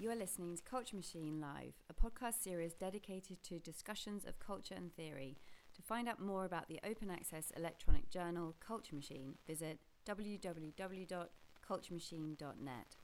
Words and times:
You 0.00 0.12
are 0.12 0.14
listening 0.14 0.54
to 0.54 0.62
Culture 0.62 0.94
Machine 0.94 1.40
Live, 1.40 1.72
a 1.90 1.92
podcast 1.92 2.40
series 2.40 2.74
dedicated 2.74 3.42
to 3.42 3.58
discussions 3.58 4.24
of 4.24 4.38
culture 4.38 4.76
and 4.76 4.94
theory. 4.94 5.38
To 5.74 5.82
find 5.82 6.08
out 6.08 6.22
more 6.22 6.44
about 6.44 6.68
the 6.68 6.78
open 6.88 7.10
access 7.10 7.50
electronic 7.56 8.08
journal 8.08 8.54
Culture 8.64 8.94
Machine, 8.94 9.34
visit 9.44 9.80
www.culturemachine.net. 10.06 12.96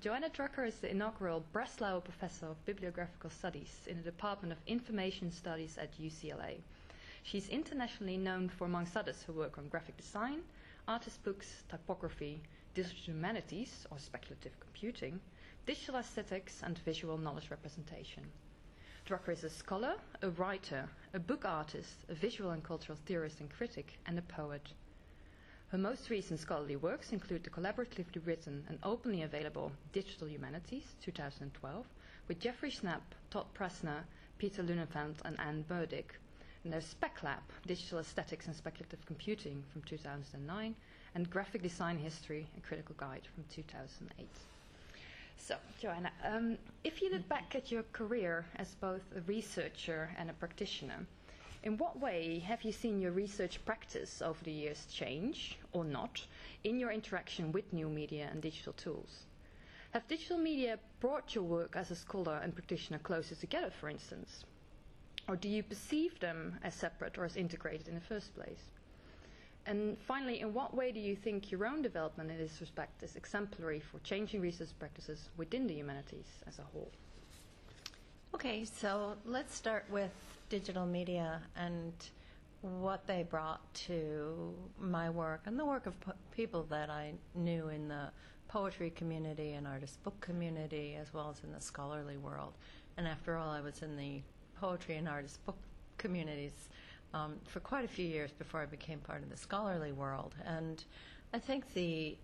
Johanna 0.00 0.30
Drucker 0.30 0.66
is 0.66 0.76
the 0.76 0.90
inaugural 0.90 1.44
Breslauer 1.52 2.02
Professor 2.02 2.46
of 2.46 2.64
Bibliographical 2.64 3.28
Studies 3.28 3.80
in 3.86 3.98
the 3.98 4.04
Department 4.04 4.54
of 4.54 4.58
Information 4.66 5.30
Studies 5.30 5.76
at 5.76 6.00
UCLA. 6.00 6.62
She's 7.22 7.50
internationally 7.50 8.16
known 8.16 8.48
for, 8.48 8.64
amongst 8.64 8.96
others, 8.96 9.22
her 9.24 9.34
work 9.34 9.58
on 9.58 9.68
graphic 9.68 9.98
design, 9.98 10.40
artist 10.90 11.22
books, 11.22 11.62
typography, 11.68 12.42
digital 12.74 12.98
humanities 12.98 13.86
or 13.92 13.98
speculative 14.00 14.58
computing, 14.58 15.20
digital 15.64 15.94
aesthetics, 15.94 16.62
and 16.64 16.76
visual 16.78 17.16
knowledge 17.16 17.48
representation. 17.48 18.24
Drucker 19.06 19.32
is 19.32 19.44
a 19.44 19.50
scholar, 19.50 19.94
a 20.22 20.30
writer, 20.30 20.88
a 21.14 21.20
book 21.20 21.44
artist, 21.44 21.94
a 22.08 22.14
visual 22.14 22.50
and 22.50 22.64
cultural 22.64 22.98
theorist 23.06 23.38
and 23.38 23.48
critic, 23.48 24.00
and 24.06 24.18
a 24.18 24.22
poet. 24.22 24.72
Her 25.68 25.78
most 25.78 26.10
recent 26.10 26.40
scholarly 26.40 26.74
works 26.74 27.12
include 27.12 27.44
the 27.44 27.50
collaboratively 27.50 28.26
written 28.26 28.64
and 28.68 28.80
openly 28.82 29.22
available 29.22 29.70
Digital 29.92 30.28
Humanities, 30.28 30.96
2012, 31.02 31.86
with 32.26 32.40
Jeffrey 32.40 32.72
Schnapp, 32.72 33.14
Todd 33.30 33.46
Presner, 33.54 34.02
Peter 34.38 34.64
Lunenfeld, 34.64 35.18
and 35.24 35.38
Anne 35.38 35.62
Burdick, 35.68 36.18
and 36.64 36.72
there's 36.72 36.94
SpecLab, 36.94 37.40
Digital 37.66 38.00
Aesthetics 38.00 38.46
and 38.46 38.54
Speculative 38.54 39.04
Computing, 39.06 39.64
from 39.72 39.82
2009, 39.82 40.74
and 41.14 41.28
Graphic 41.30 41.62
Design 41.62 41.98
History, 41.98 42.46
a 42.56 42.60
Critical 42.60 42.94
Guide, 42.98 43.22
from 43.34 43.44
2008. 43.52 44.26
So, 45.36 45.56
Johanna, 45.80 46.12
um, 46.24 46.58
if 46.84 47.00
you 47.02 47.10
look 47.10 47.28
back 47.28 47.54
at 47.54 47.72
your 47.72 47.82
career 47.92 48.44
as 48.56 48.74
both 48.74 49.02
a 49.16 49.20
researcher 49.22 50.10
and 50.18 50.30
a 50.30 50.34
practitioner, 50.34 51.06
in 51.62 51.76
what 51.76 51.98
way 52.00 52.38
have 52.40 52.62
you 52.62 52.72
seen 52.72 53.00
your 53.00 53.12
research 53.12 53.62
practice 53.64 54.22
over 54.22 54.42
the 54.44 54.52
years 54.52 54.86
change, 54.86 55.58
or 55.72 55.84
not, 55.84 56.26
in 56.64 56.78
your 56.78 56.90
interaction 56.90 57.52
with 57.52 57.72
new 57.72 57.88
media 57.88 58.28
and 58.30 58.40
digital 58.40 58.72
tools? 58.74 59.24
Have 59.92 60.06
digital 60.06 60.38
media 60.38 60.78
brought 61.00 61.34
your 61.34 61.44
work 61.44 61.74
as 61.74 61.90
a 61.90 61.96
scholar 61.96 62.40
and 62.42 62.54
practitioner 62.54 62.98
closer 62.98 63.34
together, 63.34 63.70
for 63.70 63.88
instance? 63.88 64.44
Or 65.28 65.36
do 65.36 65.48
you 65.48 65.62
perceive 65.62 66.18
them 66.20 66.58
as 66.62 66.74
separate 66.74 67.18
or 67.18 67.24
as 67.24 67.36
integrated 67.36 67.88
in 67.88 67.94
the 67.94 68.00
first 68.00 68.34
place? 68.34 68.70
And 69.66 69.98
finally, 69.98 70.40
in 70.40 70.54
what 70.54 70.74
way 70.74 70.90
do 70.90 71.00
you 71.00 71.14
think 71.14 71.50
your 71.50 71.66
own 71.66 71.82
development 71.82 72.30
in 72.30 72.38
this 72.38 72.60
respect 72.60 73.02
is 73.02 73.16
exemplary 73.16 73.80
for 73.80 73.98
changing 74.00 74.40
research 74.40 74.70
practices 74.78 75.28
within 75.36 75.66
the 75.66 75.74
humanities 75.74 76.26
as 76.46 76.58
a 76.58 76.62
whole? 76.62 76.90
Okay, 78.34 78.64
so 78.64 79.16
let's 79.26 79.54
start 79.54 79.84
with 79.90 80.12
digital 80.48 80.86
media 80.86 81.40
and 81.56 81.92
what 82.62 83.06
they 83.06 83.22
brought 83.22 83.60
to 83.74 84.54
my 84.78 85.08
work 85.10 85.40
and 85.46 85.58
the 85.58 85.64
work 85.64 85.86
of 85.86 85.98
po- 86.00 86.12
people 86.30 86.64
that 86.64 86.90
I 86.90 87.12
knew 87.34 87.68
in 87.68 87.88
the 87.88 88.10
poetry 88.48 88.90
community 88.90 89.52
and 89.52 89.66
artist 89.66 90.02
book 90.02 90.20
community, 90.20 90.96
as 91.00 91.12
well 91.14 91.30
as 91.30 91.42
in 91.44 91.52
the 91.52 91.60
scholarly 91.60 92.16
world. 92.16 92.54
And 92.96 93.06
after 93.06 93.36
all, 93.36 93.50
I 93.50 93.60
was 93.60 93.82
in 93.82 93.96
the 93.96 94.20
poetry 94.60 94.96
and 94.96 95.08
artist 95.08 95.44
book 95.46 95.56
communities 95.98 96.68
um, 97.14 97.34
for 97.46 97.60
quite 97.60 97.84
a 97.84 97.88
few 97.88 98.06
years 98.06 98.30
before 98.32 98.60
I 98.60 98.66
became 98.66 98.98
part 98.98 99.22
of 99.22 99.30
the 99.30 99.36
scholarly 99.36 99.92
world. 99.92 100.34
And 100.46 100.82
I 101.32 101.38
think 101.38 101.72
the 101.74 102.16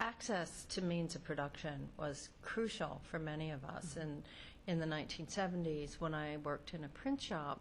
access 0.00 0.64
to 0.70 0.82
means 0.82 1.14
of 1.14 1.24
production 1.24 1.88
was 1.98 2.28
crucial 2.42 3.00
for 3.10 3.18
many 3.18 3.50
of 3.50 3.64
us. 3.64 3.96
And 3.96 4.22
in 4.66 4.78
the 4.78 4.86
1970s, 4.86 5.94
when 6.00 6.14
I 6.14 6.36
worked 6.38 6.74
in 6.74 6.84
a 6.84 6.88
print 6.88 7.20
shop, 7.20 7.60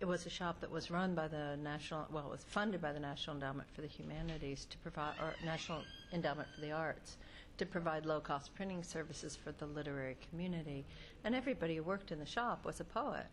it 0.00 0.04
was 0.04 0.26
a 0.26 0.30
shop 0.30 0.60
that 0.60 0.70
was 0.70 0.90
run 0.90 1.14
by 1.14 1.28
the 1.28 1.56
national, 1.62 2.06
well, 2.10 2.26
it 2.26 2.30
was 2.30 2.44
funded 2.44 2.82
by 2.82 2.92
the 2.92 2.98
National 2.98 3.36
Endowment 3.36 3.68
for 3.72 3.82
the 3.82 3.86
Humanities 3.86 4.66
to 4.68 4.78
provide, 4.78 5.14
or 5.20 5.32
National 5.44 5.82
Endowment 6.12 6.48
for 6.52 6.60
the 6.60 6.72
Arts, 6.72 7.16
to 7.58 7.64
provide 7.64 8.04
low-cost 8.04 8.52
printing 8.56 8.82
services 8.82 9.36
for 9.36 9.52
the 9.52 9.66
literary 9.66 10.16
community. 10.28 10.84
And 11.22 11.36
everybody 11.36 11.76
who 11.76 11.84
worked 11.84 12.10
in 12.10 12.18
the 12.18 12.26
shop 12.26 12.64
was 12.64 12.80
a 12.80 12.84
poet 12.84 13.26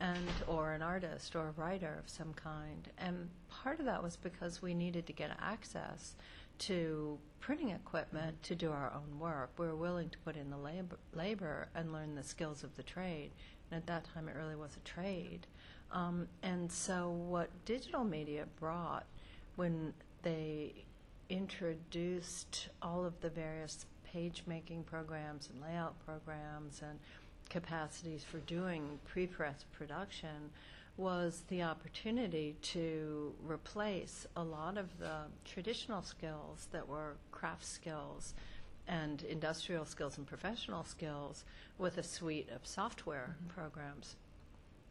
and 0.00 0.28
or 0.46 0.72
an 0.72 0.82
artist 0.82 1.34
or 1.34 1.48
a 1.48 1.60
writer 1.60 1.96
of 1.98 2.08
some 2.08 2.32
kind. 2.34 2.88
And 2.98 3.28
part 3.48 3.80
of 3.80 3.86
that 3.86 4.02
was 4.02 4.16
because 4.16 4.60
we 4.60 4.74
needed 4.74 5.06
to 5.06 5.12
get 5.12 5.30
access 5.40 6.14
to 6.58 7.18
printing 7.40 7.70
equipment 7.70 8.42
to 8.42 8.54
do 8.54 8.70
our 8.70 8.92
own 8.94 9.18
work. 9.18 9.50
We 9.58 9.66
were 9.66 9.76
willing 9.76 10.10
to 10.10 10.18
put 10.18 10.36
in 10.36 10.50
the 10.50 10.56
labor, 10.56 10.98
labor 11.14 11.68
and 11.74 11.92
learn 11.92 12.14
the 12.14 12.22
skills 12.22 12.64
of 12.64 12.76
the 12.76 12.82
trade. 12.82 13.30
And 13.70 13.78
at 13.78 13.86
that 13.86 14.06
time, 14.14 14.28
it 14.28 14.36
really 14.36 14.56
was 14.56 14.76
a 14.76 14.88
trade. 14.88 15.46
Um, 15.92 16.28
and 16.42 16.70
so, 16.70 17.10
what 17.10 17.48
digital 17.64 18.04
media 18.04 18.46
brought 18.58 19.04
when 19.56 19.94
they 20.22 20.84
introduced 21.28 22.68
all 22.82 23.04
of 23.04 23.20
the 23.20 23.30
various 23.30 23.86
page 24.04 24.42
making 24.46 24.84
programs 24.84 25.48
and 25.52 25.60
layout 25.60 25.94
programs 26.04 26.82
and 26.82 26.98
capacities 27.48 28.24
for 28.24 28.38
doing 28.38 28.98
pre-press 29.04 29.64
production 29.72 30.50
was 30.96 31.44
the 31.48 31.62
opportunity 31.62 32.56
to 32.62 33.34
replace 33.46 34.26
a 34.36 34.42
lot 34.42 34.78
of 34.78 34.98
the 34.98 35.22
traditional 35.44 36.02
skills 36.02 36.68
that 36.72 36.88
were 36.88 37.16
craft 37.30 37.66
skills 37.66 38.34
and 38.88 39.22
industrial 39.24 39.84
skills 39.84 40.16
and 40.16 40.26
professional 40.26 40.84
skills 40.84 41.44
with 41.78 41.98
a 41.98 42.02
suite 42.02 42.48
of 42.54 42.66
software 42.66 43.36
mm-hmm. 43.36 43.60
programs. 43.60 44.16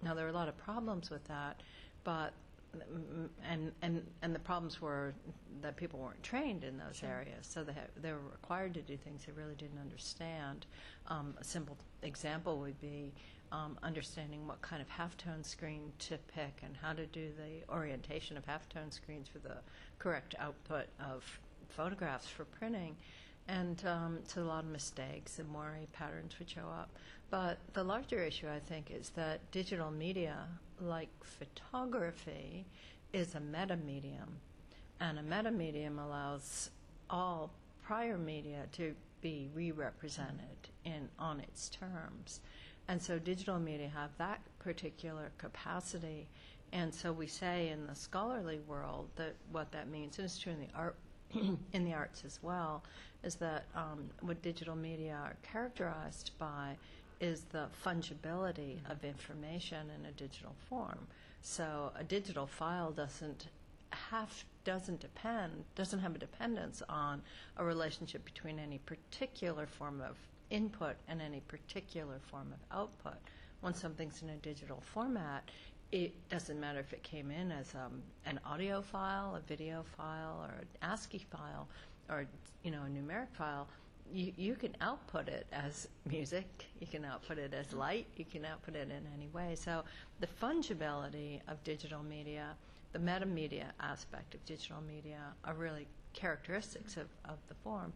Now 0.04 0.14
there 0.14 0.26
are 0.26 0.30
a 0.30 0.34
lot 0.34 0.48
of 0.48 0.58
problems 0.58 1.10
with 1.10 1.26
that, 1.28 1.62
but 2.04 2.34
and 3.50 3.72
and 3.81 4.06
and 4.22 4.36
the 4.36 4.40
problems 4.40 4.81
were 4.81 5.13
that 5.62 5.75
people 5.75 6.00
weren't 6.00 6.22
trained 6.24 6.63
in 6.63 6.78
those 6.78 6.97
sure. 6.97 7.09
areas, 7.09 7.47
so 7.47 7.63
they 7.63 7.74
ha- 7.74 7.91
they 8.02 8.12
were 8.12 8.19
required 8.31 8.74
to 8.74 8.81
do 8.81 8.97
things 8.97 9.25
they 9.25 9.31
really 9.31 9.56
didn't 9.56 9.80
understand. 9.80 10.66
Um, 11.08 11.35
a 11.40 11.44
simple 11.44 11.78
example 12.03 12.59
would 12.59 12.80
be 12.80 13.14
um, 13.52 13.78
understanding 13.84 14.47
what 14.47 14.62
kind 14.62 14.81
of 14.81 14.90
halftone 14.90 15.46
screen 15.46 15.91
to 16.00 16.18
pick 16.34 16.62
and 16.64 16.75
how 16.81 16.94
to 16.94 17.06
do 17.06 17.30
the 17.38 17.74
orientation 17.74 18.38
of 18.38 18.46
halftone 18.46 18.91
screens 18.91 19.28
for 19.28 19.40
the 19.40 19.58
correct 20.00 20.35
output 20.40 20.88
of 21.00 21.24
photographs 21.69 22.28
for 22.28 22.46
printing. 22.46 22.96
And 23.47 23.84
um, 23.85 24.19
so 24.25 24.41
a 24.41 24.44
lot 24.44 24.64
of 24.64 24.72
mistakes 24.72 25.38
and 25.40 25.47
moire 25.50 25.78
patterns 25.94 26.38
would 26.40 26.50
show 26.50 26.68
up. 26.68 26.90
But 27.30 27.59
the 27.74 27.84
larger 27.84 28.24
issue, 28.24 28.47
I 28.47 28.59
think, 28.59 28.91
is 28.91 29.09
that 29.12 29.40
digital 29.52 29.91
media, 29.91 30.47
like 30.81 31.09
photography, 31.22 32.66
is 33.13 33.36
a 33.36 33.40
meta 33.40 33.78
medium. 33.78 34.40
And 35.00 35.19
a 35.19 35.24
meta 35.24 35.52
medium 35.52 36.00
allows 36.00 36.69
all 37.09 37.52
prior 37.84 38.18
media 38.18 38.66
to 38.74 38.94
be 39.22 39.50
re-represented 39.53 40.69
in 40.84 41.09
on 41.18 41.40
its 41.40 41.69
terms. 41.69 42.41
And 42.88 43.02
so 43.02 43.18
digital 43.18 43.59
media 43.59 43.90
have 43.94 44.12
that 44.18 44.41
particular 44.59 45.31
capacity. 45.38 46.28
And 46.72 46.94
so 46.94 47.12
we 47.12 47.28
say 47.28 47.69
in 47.69 47.88
the 47.88 47.96
scholarly 47.96 48.59
world 48.68 49.09
that 49.16 49.35
what 49.52 49.72
that 49.72 49.90
means, 49.90 50.18
and 50.18 50.25
it's 50.25 50.38
true 50.38 50.53
in 50.53 50.59
the 50.59 50.68
art 50.75 50.96
in 51.74 51.84
the 51.84 51.94
arts 51.94 52.24
as 52.25 52.40
well, 52.44 52.84
is 53.24 53.35
that 53.35 53.66
um, 53.75 54.09
what 54.22 54.41
digital 54.41 54.75
media 54.75 55.18
are 55.22 55.35
characterized 55.41 56.31
by 56.38 56.78
is 57.20 57.44
the 57.52 57.68
fungibility 57.86 58.78
of 58.90 59.03
information 59.03 59.90
in 59.98 60.06
a 60.06 60.12
digital 60.12 60.56
form. 60.70 61.08
So 61.42 61.92
a 61.98 62.03
digital 62.03 62.48
file 62.48 62.92
doesn't 62.92 63.48
have 63.92 64.44
doesn't 64.64 65.00
depend 65.00 65.64
doesn't 65.76 66.00
have 66.00 66.16
a 66.16 66.17
dependence 66.17 66.82
on 66.90 67.22
a 67.58 67.64
relationship 67.64 68.26
between 68.26 68.59
any 68.59 68.79
particular 68.79 69.66
form 69.67 70.02
of 70.02 70.17
input 70.50 70.96
and 71.08 71.22
any 71.22 71.40
particular 71.41 72.20
form 72.29 72.52
of 72.52 72.78
output. 72.78 73.17
When 73.62 73.73
something's 73.73 74.22
in 74.22 74.29
a 74.29 74.38
digital 74.38 74.82
format, 74.94 75.50
it 75.91 76.14
doesn't 76.29 76.59
matter 76.59 76.79
if 76.79 76.94
it 76.94 77.03
came 77.03 77.32
in 77.32 77.52
as 77.52 77.73
um, 77.76 78.02
an 78.26 78.40
audio 78.46 78.82
file, 78.82 79.35
a 79.35 79.40
video 79.47 79.84
file, 79.97 80.41
or 80.44 80.59
an 80.59 80.67
ASCII 80.82 81.26
file, 81.32 81.67
or 82.09 82.26
you 82.64 82.72
know 82.72 82.82
a 82.84 82.90
numeric 82.90 83.32
file. 83.34 83.67
You, 84.13 84.31
you 84.37 84.55
can 84.55 84.75
output 84.81 85.28
it 85.28 85.47
as 85.52 85.87
music, 86.05 86.47
you 86.79 86.87
can 86.87 87.03
output 87.05 87.37
it 87.37 87.53
as 87.53 87.73
light, 87.73 88.07
you 88.17 88.25
can 88.25 88.46
output 88.46 88.75
it 88.75 88.90
in 88.90 89.03
any 89.13 89.28
way. 89.34 89.55
So 89.55 89.84
the 90.19 90.28
fungibility 90.28 91.40
of 91.47 91.63
digital 91.63 92.03
media, 92.03 92.55
the 92.93 92.99
metamedia 92.99 93.66
aspect 93.79 94.35
of 94.35 94.46
digital 94.46 94.78
media 94.87 95.19
are 95.43 95.53
really 95.55 95.87
characteristics 96.13 96.97
of, 96.97 97.07
of 97.25 97.37
the 97.47 97.55
form. 97.55 97.91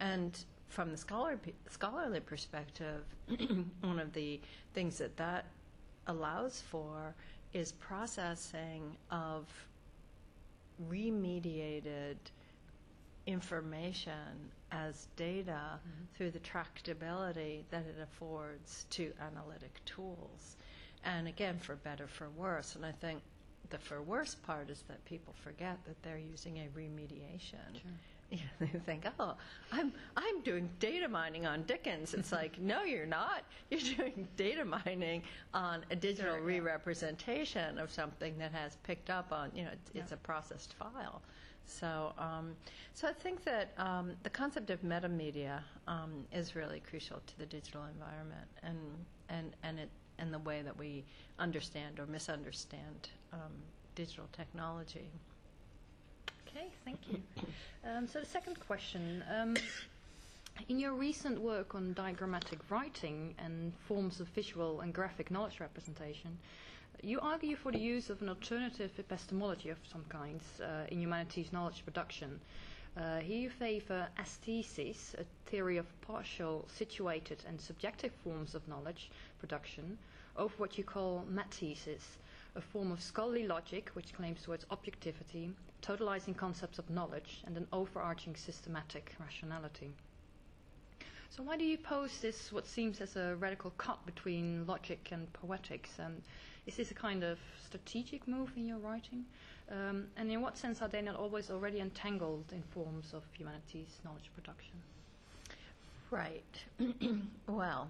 And 0.00 0.38
from 0.68 0.90
the 0.90 0.96
scholar, 0.96 1.38
scholarly 1.68 2.20
perspective, 2.20 3.02
one 3.80 3.98
of 3.98 4.12
the 4.12 4.40
things 4.74 4.98
that 4.98 5.16
that 5.16 5.44
allows 6.06 6.62
for 6.70 7.14
is 7.52 7.72
processing 7.72 8.96
of 9.10 9.46
remediated 10.88 12.16
information 13.26 14.50
as 14.72 15.08
data 15.16 15.78
through 16.14 16.30
the 16.30 16.40
tractability 16.40 17.64
that 17.70 17.84
it 17.86 17.96
affords 18.02 18.86
to 18.90 19.12
analytic 19.20 19.80
tools. 19.84 20.56
And 21.04 21.28
again, 21.28 21.58
for 21.58 21.76
better, 21.76 22.06
for 22.06 22.28
worse. 22.30 22.76
And 22.76 22.84
I 22.84 22.92
think 22.92 23.22
the 23.70 23.78
for 23.78 24.02
worse 24.02 24.34
part 24.34 24.68
is 24.70 24.82
that 24.88 25.04
people 25.04 25.34
forget 25.42 25.78
that 25.86 26.02
they're 26.02 26.18
using 26.18 26.58
a 26.58 26.68
remediation. 26.78 27.80
You 28.32 28.38
know, 28.60 28.68
they 28.72 28.78
think, 28.78 29.06
oh, 29.18 29.34
I'm, 29.72 29.92
I'm 30.16 30.40
doing 30.42 30.70
data 30.78 31.08
mining 31.08 31.46
on 31.46 31.64
Dickens. 31.64 32.14
It's 32.14 32.30
like, 32.30 32.60
no, 32.60 32.84
you're 32.84 33.04
not. 33.04 33.42
You're 33.70 33.96
doing 33.96 34.28
data 34.36 34.64
mining 34.64 35.24
on 35.52 35.84
a 35.90 35.96
digital 35.96 36.34
Sure, 36.36 36.42
re-representation 36.44 37.76
of 37.76 37.90
something 37.90 38.38
that 38.38 38.52
has 38.52 38.76
picked 38.84 39.10
up 39.10 39.32
on, 39.32 39.50
you 39.52 39.64
know, 39.64 39.70
it's, 39.72 39.90
it's 39.96 40.12
a 40.12 40.16
processed 40.16 40.74
file. 40.74 41.22
So, 41.66 42.12
um, 42.18 42.56
so 42.94 43.08
I 43.08 43.12
think 43.12 43.44
that 43.44 43.72
um, 43.78 44.12
the 44.22 44.30
concept 44.30 44.70
of 44.70 44.82
metamedia 44.82 45.60
um, 45.86 46.24
is 46.32 46.56
really 46.56 46.80
crucial 46.80 47.20
to 47.26 47.38
the 47.38 47.46
digital 47.46 47.82
environment, 47.84 48.48
and 48.62 48.78
and 49.28 49.52
and 49.62 49.78
it 49.78 49.88
and 50.18 50.34
the 50.34 50.38
way 50.40 50.62
that 50.62 50.76
we 50.78 51.04
understand 51.38 51.98
or 51.98 52.06
misunderstand 52.06 53.08
um, 53.32 53.52
digital 53.94 54.26
technology. 54.32 55.08
Okay, 56.46 56.66
thank 56.84 56.98
you. 57.10 57.22
Um, 57.84 58.06
so 58.06 58.20
the 58.20 58.26
second 58.26 58.58
question. 58.66 59.24
Um, 59.34 59.56
in 60.68 60.78
your 60.78 60.92
recent 60.92 61.40
work 61.40 61.74
on 61.74 61.94
diagrammatic 61.94 62.58
writing 62.68 63.34
and 63.38 63.72
forms 63.88 64.20
of 64.20 64.28
visual 64.28 64.80
and 64.80 64.92
graphic 64.92 65.30
knowledge 65.30 65.58
representation, 65.60 66.36
you 67.02 67.18
argue 67.20 67.56
for 67.56 67.72
the 67.72 67.78
use 67.78 68.10
of 68.10 68.20
an 68.20 68.28
alternative 68.28 68.90
epistemology 68.98 69.70
of 69.70 69.78
some 69.90 70.04
kinds 70.08 70.44
uh, 70.60 70.86
in 70.88 71.00
humanities 71.00 71.52
knowledge 71.52 71.82
production. 71.84 72.40
Uh, 72.96 73.18
here 73.18 73.38
you 73.38 73.50
favor 73.50 74.06
aesthesis, 74.18 75.14
a 75.18 75.24
theory 75.48 75.76
of 75.76 75.86
partial, 76.02 76.66
situated, 76.68 77.42
and 77.48 77.60
subjective 77.60 78.12
forms 78.24 78.54
of 78.54 78.66
knowledge 78.68 79.10
production, 79.38 79.96
over 80.36 80.52
what 80.58 80.76
you 80.76 80.84
call 80.84 81.24
mathesis, 81.28 82.18
a 82.56 82.60
form 82.60 82.90
of 82.90 83.00
scholarly 83.00 83.46
logic 83.46 83.90
which 83.94 84.12
claims 84.12 84.42
towards 84.42 84.66
objectivity, 84.70 85.50
totalizing 85.82 86.36
concepts 86.36 86.78
of 86.78 86.90
knowledge, 86.90 87.42
and 87.46 87.56
an 87.56 87.66
overarching 87.72 88.34
systematic 88.34 89.14
rationality. 89.20 89.92
So 91.30 91.44
why 91.44 91.56
do 91.56 91.64
you 91.64 91.78
pose 91.78 92.18
this 92.18 92.52
what 92.52 92.66
seems 92.66 93.00
as 93.00 93.14
a 93.14 93.36
radical 93.36 93.70
cut 93.78 94.04
between 94.04 94.66
logic 94.66 95.08
and 95.12 95.32
poetics? 95.32 95.90
Um, 96.00 96.16
is 96.70 96.76
this 96.76 96.90
a 96.92 96.94
kind 96.94 97.24
of 97.24 97.36
strategic 97.66 98.28
move 98.28 98.52
in 98.56 98.64
your 98.64 98.78
writing? 98.78 99.24
Um, 99.72 100.06
and 100.16 100.30
in 100.30 100.40
what 100.40 100.56
sense 100.56 100.80
are 100.80 100.86
they 100.88 101.02
not 101.02 101.16
always 101.16 101.50
already 101.50 101.80
entangled 101.80 102.44
in 102.52 102.62
forms 102.62 103.12
of 103.12 103.24
humanities 103.36 103.98
knowledge 104.04 104.30
production? 104.36 104.74
Right. 106.12 106.54
well, 107.48 107.88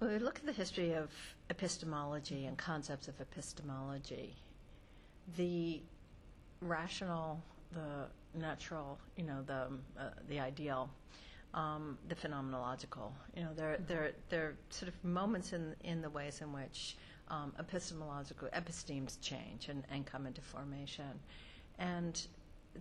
when 0.00 0.10
we 0.10 0.18
look 0.18 0.36
at 0.36 0.46
the 0.46 0.52
history 0.52 0.94
of 0.94 1.08
epistemology 1.48 2.46
and 2.46 2.58
concepts 2.58 3.06
of 3.06 3.20
epistemology, 3.20 4.34
the 5.36 5.80
rational, 6.60 7.40
the 7.72 8.06
natural, 8.36 8.98
you 9.16 9.24
know, 9.24 9.42
the 9.46 9.68
uh, 10.00 10.10
the 10.28 10.40
ideal, 10.40 10.90
um, 11.56 11.96
the 12.08 12.14
phenomenological, 12.14 13.10
you 13.34 13.42
know, 13.42 13.48
there 13.56 13.78
there 13.88 14.12
there 14.28 14.44
are 14.44 14.56
sort 14.68 14.88
of 14.88 15.04
moments 15.04 15.54
in 15.54 15.74
in 15.82 16.02
the 16.02 16.10
ways 16.10 16.42
in 16.42 16.52
which 16.52 16.96
um, 17.28 17.52
epistemological 17.58 18.48
epistemes 18.52 19.16
change 19.20 19.68
and, 19.68 19.82
and 19.90 20.04
come 20.04 20.26
into 20.26 20.42
formation, 20.42 21.18
and 21.78 22.26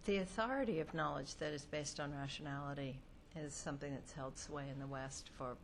the 0.06 0.18
authority 0.18 0.82
of 0.82 0.94
knowledge 0.94 1.36
that 1.36 1.54
is 1.54 1.64
based 1.64 2.02
on 2.02 2.14
rationality 2.14 3.00
is 3.42 3.54
something 3.54 3.94
that's 3.94 4.12
held 4.12 4.38
sway 4.38 4.66
in 4.72 4.80
the 4.80 4.88
West 4.88 5.30
for. 5.38 5.56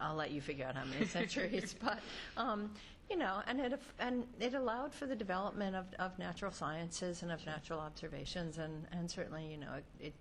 I'll 0.00 0.16
let 0.16 0.32
you 0.32 0.40
figure 0.40 0.66
out 0.66 0.74
how 0.74 0.84
many 0.84 1.06
centuries, 1.18 1.74
but 1.80 2.00
um, 2.36 2.70
you 3.08 3.16
know, 3.16 3.40
and 3.46 3.60
it 3.60 3.80
and 4.00 4.26
it 4.40 4.54
allowed 4.54 4.92
for 4.92 5.06
the 5.06 5.14
development 5.14 5.76
of, 5.76 5.86
of 6.00 6.18
natural 6.18 6.50
sciences 6.50 7.22
and 7.22 7.30
of 7.30 7.46
natural 7.46 7.78
observations, 7.78 8.58
and, 8.58 8.84
and 8.90 9.08
certainly 9.08 9.46
you 9.46 9.58
know 9.58 9.74
it, 9.76 10.06
it 10.06 10.14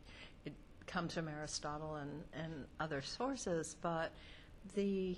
it 0.85 0.91
comes 0.91 1.13
from 1.13 1.27
Aristotle 1.27 1.95
and 1.95 2.23
and 2.33 2.65
other 2.79 3.01
sources, 3.01 3.75
but 3.81 4.11
the 4.75 5.15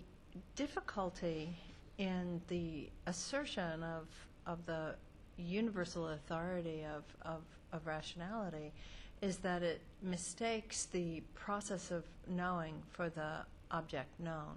difficulty 0.56 1.58
in 1.98 2.42
the 2.48 2.90
assertion 3.06 3.84
of 3.84 4.08
of 4.46 4.66
the 4.66 4.96
universal 5.38 6.10
authority 6.10 6.84
of, 6.84 7.04
of, 7.22 7.42
of 7.72 7.86
rationality 7.86 8.72
is 9.22 9.38
that 9.38 9.64
it 9.64 9.82
mistakes 10.02 10.86
the 10.86 11.22
process 11.34 11.92
of 11.92 12.04
knowing 12.28 12.76
for 12.90 13.10
the 13.10 13.46
object 13.72 14.08
known. 14.20 14.56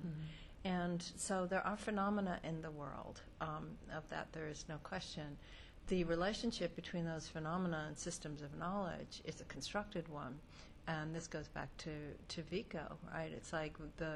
And 0.64 1.02
so 1.16 1.46
there 1.46 1.66
are 1.66 1.76
phenomena 1.76 2.38
in 2.44 2.60
the 2.60 2.70
world. 2.70 3.22
Um, 3.40 3.68
of 3.94 4.08
that, 4.10 4.28
there 4.32 4.46
is 4.48 4.64
no 4.68 4.76
question. 4.82 5.36
The 5.88 6.04
relationship 6.04 6.76
between 6.76 7.04
those 7.06 7.26
phenomena 7.26 7.86
and 7.88 7.96
systems 7.98 8.42
of 8.42 8.56
knowledge 8.58 9.22
is 9.24 9.40
a 9.40 9.44
constructed 9.44 10.06
one. 10.08 10.38
And 10.90 11.14
this 11.14 11.28
goes 11.28 11.46
back 11.46 11.68
to, 11.78 11.90
to 12.34 12.42
Vico, 12.42 12.96
right? 13.14 13.30
It's 13.32 13.52
like 13.52 13.74
the, 13.98 14.14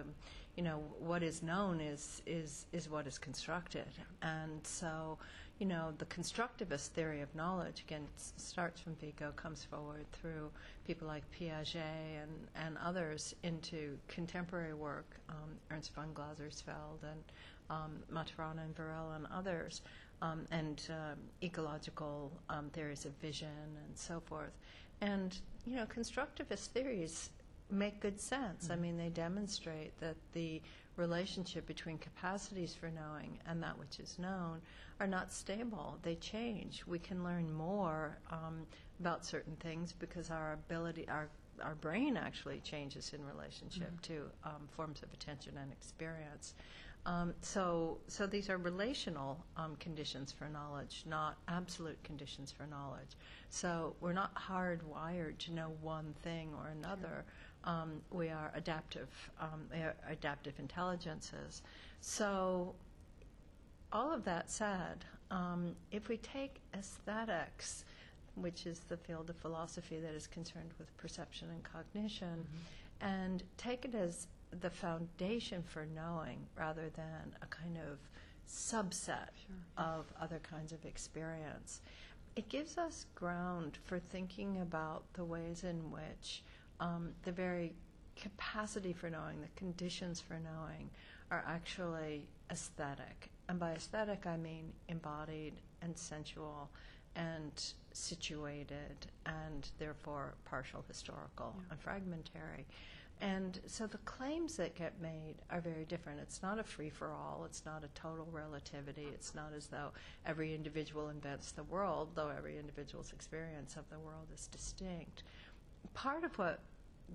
you 0.56 0.64
know, 0.64 0.82
what 0.98 1.22
is 1.22 1.40
known 1.40 1.80
is, 1.80 2.20
is, 2.26 2.66
is 2.72 2.90
what 2.90 3.06
is 3.06 3.16
constructed. 3.16 3.86
And 4.22 4.58
so, 4.66 5.18
you 5.60 5.66
know, 5.66 5.92
the 5.98 6.04
constructivist 6.06 6.88
theory 6.88 7.20
of 7.20 7.32
knowledge, 7.36 7.84
again, 7.86 8.08
starts 8.16 8.80
from 8.80 8.96
Vico, 8.96 9.30
comes 9.36 9.62
forward 9.62 10.04
through 10.10 10.50
people 10.84 11.06
like 11.06 11.22
Piaget 11.30 11.76
and, 12.22 12.32
and 12.56 12.76
others 12.84 13.36
into 13.44 13.96
contemporary 14.08 14.74
work, 14.74 15.20
um, 15.28 15.50
Ernst 15.70 15.94
von 15.94 16.08
Glasersfeld 16.12 17.02
and 17.04 17.22
um, 17.70 17.92
Maturana 18.12 18.64
and 18.64 18.74
Varela 18.76 19.14
and 19.14 19.26
others, 19.32 19.82
um, 20.22 20.44
and 20.50 20.88
um, 20.90 21.18
ecological 21.40 22.32
um, 22.48 22.68
theories 22.72 23.04
of 23.04 23.12
vision 23.22 23.48
and 23.86 23.96
so 23.96 24.20
forth. 24.26 24.52
And, 25.00 25.37
you 25.67 25.76
know, 25.76 25.87
constructivist 25.87 26.69
theories 26.69 27.31
make 27.70 28.00
good 28.00 28.20
sense. 28.20 28.70
I 28.70 28.76
mean, 28.76 28.96
they 28.96 29.08
demonstrate 29.08 29.99
that 30.00 30.17
the 30.32 30.61
relationship 30.96 31.67
between 31.67 31.99
capacities 31.99 32.75
for 32.75 32.91
knowing 32.91 33.38
and 33.46 33.62
that 33.62 33.79
which 33.79 33.99
is 33.99 34.19
known 34.19 34.61
are 35.00 35.06
not 35.06 35.32
stable. 35.32 35.99
They 36.02 36.14
change. 36.17 36.85
We 36.87 36.99
can 36.99 37.25
learn 37.25 37.52
more 37.52 38.19
um, 38.31 38.67
about 39.01 39.24
certain 39.24 39.56
things 39.56 39.93
because 39.93 40.31
our 40.31 40.53
ability, 40.53 41.08
our 41.08 41.29
our 41.63 41.74
brain 41.77 42.17
actually 42.17 42.60
changes 42.60 43.13
in 43.15 43.24
relationship 43.24 44.01
to 44.03 44.24
um, 44.44 44.69
forms 44.70 45.03
of 45.03 45.13
attention 45.13 45.56
and 45.60 45.70
experience. 45.72 46.55
Um, 47.06 47.34
so, 47.43 47.99
so 48.08 48.27
these 48.27 48.49
are 48.49 48.56
relational 48.56 49.44
um, 49.56 49.77
conditions 49.77 50.32
for 50.32 50.49
knowledge, 50.49 51.05
not 51.06 51.37
absolute 51.49 52.03
conditions 52.03 52.51
for 52.51 52.67
knowledge. 52.67 53.17
So 53.51 53.94
we're 54.01 54.15
not 54.15 54.34
hardwired 54.34 55.37
to 55.41 55.53
know 55.53 55.73
one 55.82 56.15
thing 56.23 56.51
or 56.58 56.69
another. 56.69 57.25
Um, 57.65 58.01
we 58.11 58.29
are 58.29 58.51
adaptive, 58.55 59.08
um, 59.41 59.67
we 59.73 59.79
are 59.79 59.94
adaptive 60.08 60.55
intelligences. 60.58 61.63
So, 62.01 62.75
all 63.93 64.13
of 64.13 64.25
that 64.25 64.51
said, 64.51 65.05
um, 65.31 65.75
if 65.91 66.08
we 66.08 66.17
take 66.19 66.56
aesthetics, 66.75 67.84
which 68.34 68.67
is 68.67 68.81
the 68.89 68.96
field 68.96 69.31
of 69.31 69.37
philosophy 69.37 69.99
that 70.01 70.13
is 70.13 70.27
concerned 70.27 70.73
with 70.79 70.94
perception 70.96 71.49
and 71.51 71.63
cognition, 71.63 72.46
and 73.01 73.43
take 73.56 73.84
it 73.84 73.94
as 73.94 74.27
the 74.61 74.70
foundation 74.70 75.63
for 75.63 75.87
knowing 75.94 76.46
rather 76.58 76.91
than 76.96 77.37
a 77.43 77.46
kind 77.46 77.79
of 77.79 77.99
subset 78.49 79.31
of 79.77 80.13
other 80.20 80.41
kinds 80.49 80.73
of 80.73 80.84
experience. 80.84 81.81
It 82.37 82.49
gives 82.49 82.79
us 82.79 83.06
ground 83.15 83.79
for 83.84 83.99
thinking 83.99 84.61
about 84.61 85.05
the 85.15 85.25
ways 85.25 85.65
in 85.65 85.91
which 85.91 86.43
um, 86.81 87.11
the 87.23 87.32
very 87.32 87.75
capacity 88.17 88.93
for 88.93 89.08
knowing, 89.08 89.41
the 89.41 89.49
conditions 89.56 90.20
for 90.20 90.34
knowing, 90.34 90.91
are 91.31 91.44
actually 91.46 92.29
aesthetic. 92.51 93.31
And 93.49 93.58
by 93.58 93.73
aesthetic, 93.73 94.27
I 94.27 94.37
mean 94.37 94.73
embodied 94.89 95.55
and 95.82 95.96
sensual 95.96 96.70
and 97.17 97.73
situated 97.93 99.06
and 99.27 99.69
therefore 99.79 100.34
partial 100.44 100.84
historical 100.89 101.55
and 101.70 101.79
fragmentary. 101.79 102.67
And 103.20 103.58
so 103.66 103.86
the 103.86 103.98
claims 103.98 104.56
that 104.56 104.74
get 104.74 105.00
made 105.00 105.36
are 105.50 105.60
very 105.60 105.84
different. 105.84 106.20
It's 106.20 106.42
not 106.42 106.58
a 106.58 106.64
free 106.64 106.90
for 106.90 107.12
all, 107.12 107.44
it's 107.46 107.64
not 107.64 107.84
a 107.84 107.88
total 107.98 108.28
relativity, 108.30 109.06
it's 109.14 109.34
not 109.34 109.52
as 109.56 109.68
though 109.68 109.92
every 110.26 110.54
individual 110.54 111.08
invents 111.08 111.52
the 111.52 111.62
world, 111.64 112.10
though 112.14 112.30
every 112.36 112.58
individual's 112.58 113.12
experience 113.12 113.76
of 113.76 113.88
the 113.90 113.98
world 113.98 114.26
is 114.34 114.48
distinct. 114.48 115.22
Part 115.94 116.24
of 116.24 116.36
what 116.38 116.60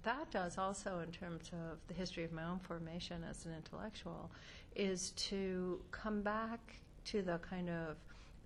that 0.03 0.31
does 0.31 0.57
also 0.57 0.99
in 0.99 1.11
terms 1.11 1.51
of 1.53 1.79
the 1.87 1.93
history 1.93 2.23
of 2.23 2.31
my 2.31 2.45
own 2.45 2.59
formation 2.59 3.23
as 3.29 3.45
an 3.45 3.53
intellectual 3.53 4.31
is 4.75 5.11
to 5.11 5.81
come 5.91 6.21
back 6.21 6.75
to 7.05 7.21
the 7.21 7.39
kind 7.39 7.69
of 7.69 7.97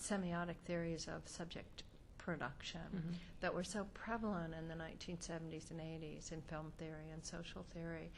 semiotic 0.02 0.56
theories 0.66 1.08
of 1.08 1.28
subject 1.28 1.84
production 2.24 2.80
that 3.42 3.54
were 3.54 3.64
so 3.64 3.86
prevalent 3.94 4.54
in 4.58 4.68
the 4.68 4.76
1970s 4.76 5.72
and 5.72 5.80
80s 5.80 6.32
in 6.32 6.42
film 6.42 6.72
theory 6.78 7.10
and 7.12 7.24
social 7.24 7.66
theory 7.74 8.10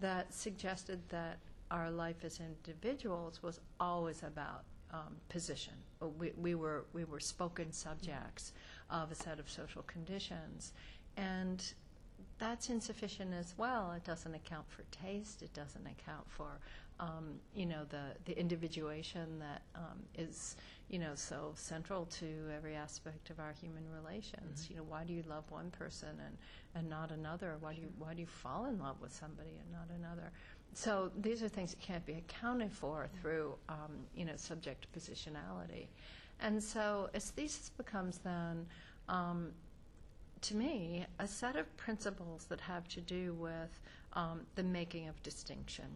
that 0.00 0.32
suggested 0.32 1.00
that 1.08 1.38
our 1.70 1.90
life 1.90 2.24
as 2.24 2.40
individuals 2.40 3.42
was 3.42 3.60
always 3.80 4.22
about 4.22 4.62
um, 4.92 5.16
position. 5.28 5.74
We, 6.18 6.32
we, 6.36 6.54
were, 6.54 6.84
we 6.92 7.04
were 7.04 7.20
spoken 7.20 7.72
subjects 7.72 8.52
of 8.90 9.10
a 9.10 9.14
set 9.14 9.38
of 9.38 9.50
social 9.50 9.82
conditions. 9.82 10.72
And 11.16 11.62
that's 12.38 12.70
insufficient 12.70 13.34
as 13.34 13.54
well. 13.58 13.92
It 13.96 14.04
doesn't 14.04 14.34
account 14.34 14.66
for 14.70 14.82
taste. 15.04 15.42
It 15.42 15.52
doesn't 15.52 15.86
account 15.86 16.24
for, 16.28 16.60
um, 17.00 17.34
you 17.54 17.66
know, 17.66 17.84
the, 17.88 18.14
the 18.24 18.38
individuation 18.38 19.38
that 19.40 19.62
um, 19.74 19.98
is, 20.16 20.56
you 20.88 20.98
know, 20.98 21.12
so 21.14 21.52
central 21.54 22.06
to 22.06 22.26
every 22.56 22.74
aspect 22.74 23.30
of 23.30 23.38
our 23.38 23.52
human 23.52 23.84
relations. 23.90 24.62
Mm-hmm. 24.62 24.72
You 24.72 24.78
know, 24.78 24.86
why 24.88 25.04
do 25.04 25.12
you 25.12 25.22
love 25.28 25.44
one 25.50 25.70
person 25.70 26.08
and, 26.08 26.36
and 26.74 26.88
not 26.88 27.10
another? 27.10 27.56
Why 27.60 27.74
do 27.74 27.82
you 27.82 27.92
why 27.98 28.14
do 28.14 28.20
you 28.20 28.26
fall 28.26 28.66
in 28.66 28.78
love 28.78 28.96
with 29.00 29.12
somebody 29.12 29.50
and 29.60 29.70
not 29.70 29.88
another? 29.96 30.30
So 30.74 31.10
these 31.18 31.42
are 31.42 31.48
things 31.48 31.70
that 31.70 31.80
can't 31.80 32.04
be 32.06 32.14
accounted 32.14 32.72
for 32.72 33.08
through, 33.20 33.54
um, 33.68 34.06
you 34.14 34.24
know, 34.24 34.36
subject 34.36 34.86
positionality. 34.96 35.86
And 36.40 36.62
so 36.62 37.10
aesthesis 37.14 37.70
becomes 37.76 38.18
then, 38.18 38.66
um, 39.08 39.50
to 40.42 40.56
me, 40.56 41.04
a 41.18 41.26
set 41.26 41.56
of 41.56 41.74
principles 41.76 42.44
that 42.44 42.60
have 42.60 42.86
to 42.88 43.00
do 43.00 43.34
with 43.34 43.80
um, 44.12 44.42
the 44.54 44.62
making 44.62 45.08
of 45.08 45.20
distinction. 45.22 45.86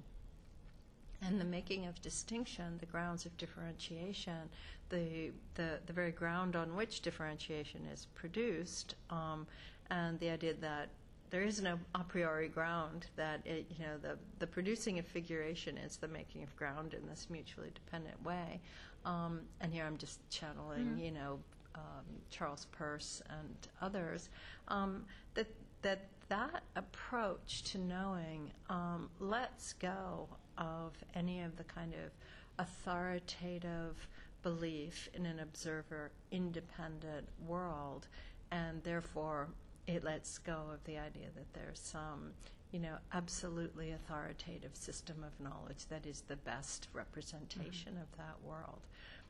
And 1.25 1.41
the 1.41 1.45
making 1.45 1.87
of 1.87 2.01
distinction, 2.03 2.79
the 2.79 2.87
grounds 2.87 3.27
of 3.27 3.37
differentiation, 3.37 4.49
the, 4.89 5.31
the, 5.55 5.79
the 5.87 5.93
very 5.93 6.11
ground 6.11 6.57
on 6.57 6.75
which 6.75 7.01
differentiation 7.01 7.87
is 7.93 8.07
produced, 8.15 8.97
um, 9.11 9.47
and 9.91 10.19
the 10.21 10.31
idea 10.31 10.55
that 10.55 10.89
there 11.31 11.43
is 11.43 11.63
no 11.63 11.79
a 11.95 12.05
priori 12.05 12.49
ground 12.49 13.07
that 13.17 13.41
it, 13.47 13.67
you 13.71 13.87
know 13.87 13.97
the 14.03 14.19
the 14.39 14.47
producing 14.47 14.99
of 14.99 15.07
figuration 15.07 15.79
is 15.79 15.97
the 15.97 16.07
making 16.07 16.43
of 16.43 16.55
ground 16.57 16.93
in 16.93 17.09
this 17.09 17.27
mutually 17.31 17.71
dependent 17.75 18.23
way. 18.23 18.61
Um, 19.07 19.41
and 19.61 19.73
here 19.73 19.85
I'm 19.85 19.97
just 19.97 20.21
channeling, 20.31 20.99
you 20.99 21.11
know, 21.11 21.39
um, 21.75 22.05
Charles 22.31 22.67
Peirce 22.73 23.23
and 23.31 23.57
others. 23.81 24.29
Um, 24.69 25.05
that 25.35 25.47
that 25.81 26.07
that 26.29 26.63
approach 26.77 27.63
to 27.73 27.79
knowing 27.79 28.53
um, 28.69 29.09
lets 29.19 29.73
go 29.73 30.29
of 30.59 30.93
any 31.15 31.43
of 31.43 31.57
the 31.57 31.65
kind 31.65 31.95
of 31.95 32.11
authoritative 32.59 34.09
belief 34.43 35.09
in 35.15 35.27
an 35.27 35.41
observer 35.41 36.11
independent 36.31 37.29
world, 37.47 38.09
and 38.51 38.83
therefore 38.83 39.49
it 39.87 40.05
lets 40.05 40.39
go 40.39 40.65
of 40.73 40.83
the 40.85 40.99
idea 40.99 41.27
that 41.35 41.53
there's 41.55 41.79
some, 41.79 42.33
you 42.71 42.79
know, 42.79 42.97
absolutely 43.13 43.93
authoritative 43.93 44.75
system 44.75 45.25
of 45.25 45.45
knowledge 45.45 45.87
that 45.89 46.07
is 46.07 46.23
the 46.29 46.37
best 46.37 46.89
representation 46.93 47.97
of 48.01 48.17
that 48.17 48.37
world. 48.45 48.81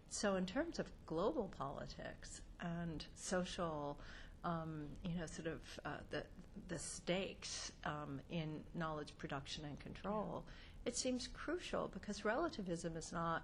So, 0.09 0.37
in 0.37 0.45
terms 0.45 0.79
of 0.79 0.87
global 1.07 1.51
politics 1.57 2.43
and 2.61 3.05
social, 3.15 3.99
um, 4.45 4.87
you 5.05 5.19
know, 5.19 5.27
sort 5.27 5.49
of 5.49 5.61
uh, 5.85 5.89
the 6.11 6.23
the 6.69 6.79
stakes 6.79 7.73
um, 7.85 8.21
in 8.31 8.61
knowledge 8.75 9.15
production 9.17 9.65
and 9.65 9.79
control, 9.81 10.45
it 10.85 10.97
seems 10.97 11.29
crucial 11.29 11.91
because 11.93 12.25
relativism 12.25 12.97
is 12.97 13.13
not 13.13 13.43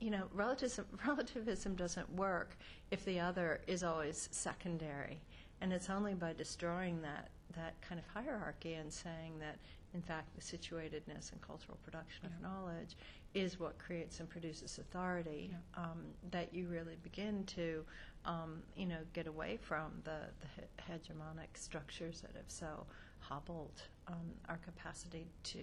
you 0.00 0.10
know, 0.10 0.24
relativism, 0.32 0.86
relativism 1.06 1.74
doesn't 1.74 2.12
work 2.14 2.56
if 2.90 3.04
the 3.04 3.20
other 3.20 3.60
is 3.66 3.82
always 3.82 4.28
secondary. 4.32 5.20
And 5.60 5.72
it's 5.72 5.88
only 5.88 6.14
by 6.14 6.32
destroying 6.34 7.00
that, 7.02 7.28
that 7.56 7.80
kind 7.80 7.98
of 8.00 8.06
hierarchy 8.12 8.74
and 8.74 8.92
saying 8.92 9.38
that, 9.40 9.56
in 9.94 10.02
fact, 10.02 10.28
the 10.34 10.42
situatedness 10.42 11.32
and 11.32 11.40
cultural 11.40 11.78
production 11.84 12.26
of 12.26 12.42
knowledge 12.42 12.96
is 13.32 13.58
what 13.58 13.78
creates 13.78 14.20
and 14.20 14.28
produces 14.28 14.78
authority 14.78 15.56
um, 15.76 16.02
that 16.30 16.52
you 16.52 16.66
really 16.66 16.96
begin 17.02 17.44
to, 17.46 17.84
um, 18.26 18.62
you 18.76 18.86
know, 18.86 18.98
get 19.12 19.26
away 19.26 19.58
from 19.60 19.92
the, 20.04 20.18
the 20.40 20.82
hegemonic 20.82 21.48
structures 21.54 22.20
that 22.20 22.32
have 22.36 22.48
so 22.48 22.84
hobbled 23.20 23.82
um, 24.08 24.16
our 24.48 24.58
capacity 24.58 25.26
to 25.42 25.58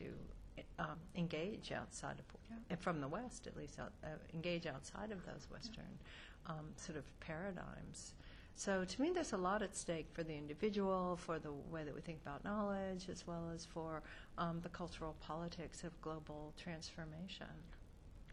um, 0.80 0.98
engage 1.16 1.72
outside 1.72 2.16
of, 2.20 2.26
and 2.70 2.80
from 2.80 3.02
the 3.02 3.08
West 3.08 3.48
at 3.48 3.56
least, 3.56 3.80
out, 3.80 3.92
uh, 4.04 4.08
engage 4.34 4.66
outside 4.66 5.12
of 5.12 5.26
those 5.26 5.48
Western 5.52 6.00
um, 6.48 6.68
sort 6.76 6.98
of 6.98 7.04
paradigms. 7.20 8.14
So 8.56 8.84
to 8.84 9.02
me, 9.02 9.12
there's 9.14 9.34
a 9.34 9.38
lot 9.38 9.62
at 9.62 9.76
stake 9.76 10.08
for 10.14 10.24
the 10.24 10.34
individual, 10.34 11.18
for 11.18 11.40
the 11.40 11.52
way 11.52 11.84
that 11.84 11.96
we 11.96 12.02
think 12.02 12.20
about 12.22 12.44
knowledge, 12.44 13.08
as 13.10 13.26
well 13.26 13.50
as 13.54 13.66
for 13.66 14.02
um, 14.38 14.60
the 14.62 14.70
cultural 14.70 15.16
politics 15.22 15.84
of 15.84 16.00
global 16.02 16.54
transformation. 16.58 17.48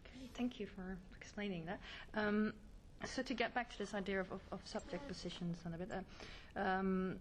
Okay, 0.05 0.29
thank 0.35 0.59
you 0.59 0.67
for 0.67 0.97
explaining 1.17 1.65
that. 1.65 1.79
Um, 2.15 2.53
so 3.05 3.21
to 3.21 3.33
get 3.33 3.53
back 3.53 3.71
to 3.71 3.77
this 3.77 3.93
idea 3.93 4.19
of, 4.19 4.31
of, 4.31 4.41
of 4.51 4.59
subject 4.65 5.07
positions 5.07 5.57
and 5.65 5.75
a 5.75 5.77
bit, 5.77 5.89
uh, 5.91 6.59
um, 6.59 7.15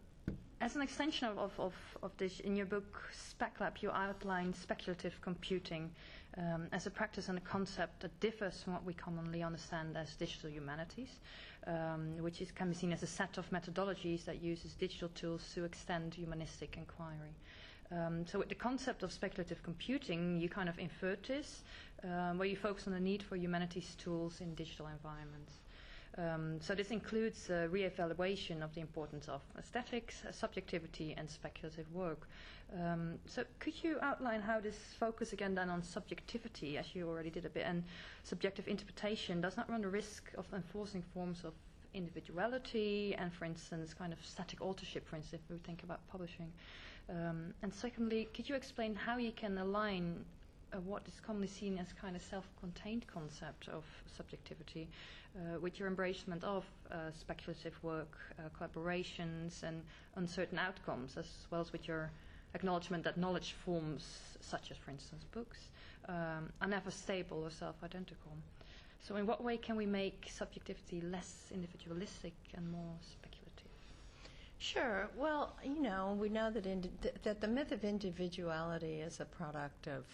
as 0.61 0.75
an 0.75 0.83
extension 0.83 1.29
of, 1.29 1.53
of, 1.59 1.73
of, 2.03 2.11
this, 2.19 2.41
in 2.41 2.57
your 2.57 2.67
book 2.67 3.09
SpecLab, 3.13 3.81
you 3.81 3.91
outline 3.91 4.53
speculative 4.55 5.15
computing 5.21 5.91
um, 6.37 6.67
as 6.73 6.87
a 6.87 6.91
practice 6.91 7.29
and 7.29 7.39
a 7.39 7.41
concept 7.43 8.01
that 8.01 8.19
differs 8.21 8.63
from 8.63 8.73
what 8.73 8.85
we 8.85 8.93
commonly 8.93 9.43
understand 9.43 9.97
as 9.97 10.15
digital 10.17 10.51
humanities, 10.51 11.21
um, 11.67 12.17
which 12.21 12.41
is, 12.41 12.51
can 12.51 12.69
be 12.69 12.75
seen 12.75 12.93
as 12.93 13.03
a 13.03 13.07
set 13.07 13.39
of 13.39 13.49
methodologies 13.51 14.25
that 14.25 14.43
uses 14.43 14.75
digital 14.75 15.09
tools 15.11 15.49
to 15.55 15.65
extend 15.65 16.15
humanistic 16.15 16.77
inquiry. 16.77 17.35
Um, 17.91 18.27
so 18.27 18.39
with 18.41 18.49
the 18.49 18.55
concept 18.55 19.03
of 19.03 19.13
speculative 19.13 19.63
computing, 19.63 20.39
you 20.39 20.49
kind 20.49 20.69
of 20.69 20.79
invert 20.79 21.23
this, 21.25 21.63
um, 22.05 22.37
where 22.39 22.49
you 22.49 22.57
focus 22.57 22.87
on 22.87 22.93
the 22.93 23.01
need 23.01 23.23
for 23.23 23.37
humanities 23.37 23.97
tools 23.97 24.41
in 24.41 24.55
digital 24.55 24.89
environments. 24.89 25.53
Um, 26.19 26.61
so 26.61 26.75
this 26.75 26.91
includes 26.91 27.49
a 27.49 27.69
re-evaluation 27.69 28.63
of 28.63 28.75
the 28.75 28.81
importance 28.81 29.29
of 29.29 29.41
aesthetics, 29.57 30.25
subjectivity, 30.33 31.15
and 31.17 31.31
speculative 31.31 31.87
work. 31.93 32.29
Um, 32.75 33.19
so 33.27 33.45
could 33.61 33.83
you 33.83 33.99
outline 34.03 34.41
how 34.43 34.59
this 34.61 34.77
focus 34.99 35.33
again 35.33 35.55
then 35.55 35.71
on 35.71 35.83
subjectivity, 35.83 36.77
as 36.77 36.93
you 36.95 37.09
already 37.09 37.31
did 37.31 37.47
a 37.47 37.49
bit, 37.49 37.65
and 37.67 37.85
subjective 38.25 38.67
interpretation 38.67 39.41
does 39.41 39.57
not 39.57 39.71
run 39.71 39.83
the 39.83 39.89
risk 39.89 40.33
of 40.37 40.47
enforcing 40.53 41.03
forms 41.15 41.45
of 41.45 41.55
individuality 41.95 43.15
and, 43.17 43.33
for 43.33 43.45
instance, 43.45 43.95
kind 43.95 44.13
of 44.13 44.19
static 44.25 44.61
authorship, 44.61 45.09
for 45.09 45.17
instance, 45.17 45.43
if 45.45 45.51
we 45.55 45.59
think 45.59 45.85
about 45.85 46.01
publishing. 46.09 46.53
Um, 47.09 47.55
and 47.63 47.73
secondly, 47.73 48.29
could 48.35 48.49
you 48.49 48.55
explain 48.55 48.95
how 48.95 49.17
you 49.19 49.33
can 49.33 49.57
align 49.57 50.25
uh, 50.73 50.79
what 50.81 51.03
is 51.07 51.21
commonly 51.21 51.49
seen 51.49 51.79
as 51.79 51.93
kind 51.93 52.17
of 52.17 52.23
self-contained 52.23 53.07
concept 53.07 53.69
of 53.69 53.85
subjectivity 54.17 54.89
uh, 55.37 55.59
with 55.61 55.79
your 55.79 55.91
embracement 55.91 56.43
of 56.45 56.65
uh, 56.91 57.11
speculative 57.19 57.75
work, 57.83 58.19
uh, 58.39 58.43
collaborations, 58.59 59.63
and 59.63 59.83
uncertain 60.17 60.59
outcomes, 60.59 61.17
as 61.17 61.27
well 61.51 61.61
as 61.61 61.73
with 61.73 61.87
your 61.87 62.11
acknowledgement 62.55 63.05
that 63.05 63.17
knowledge 63.17 63.55
forms, 63.65 64.19
such 64.41 64.71
as, 64.71 64.77
for 64.77 64.91
instance, 64.91 65.25
books, 65.33 65.59
um, 66.09 66.51
are 66.61 66.69
never 66.69 66.91
stable 66.91 67.43
or 67.45 67.51
self-identical. 67.51 68.33
So, 69.01 69.17
in 69.17 69.27
what 69.27 69.43
way 69.43 69.57
can 69.57 69.77
we 69.77 69.87
make 69.87 70.29
subjectivity 70.31 71.01
less 71.01 71.51
individualistic 71.53 72.35
and 72.55 72.71
more 72.71 72.95
speculative? 73.01 73.39
Sure. 74.59 75.09
Well, 75.17 75.55
you 75.65 75.81
know, 75.81 76.17
we 76.19 76.29
know 76.29 76.51
that 76.51 76.65
that 77.23 77.41
the 77.41 77.47
myth 77.49 77.71
of 77.71 77.85
individuality 77.85 79.01
is 79.01 79.21
a 79.21 79.25
product 79.25 79.87
of 79.87 80.05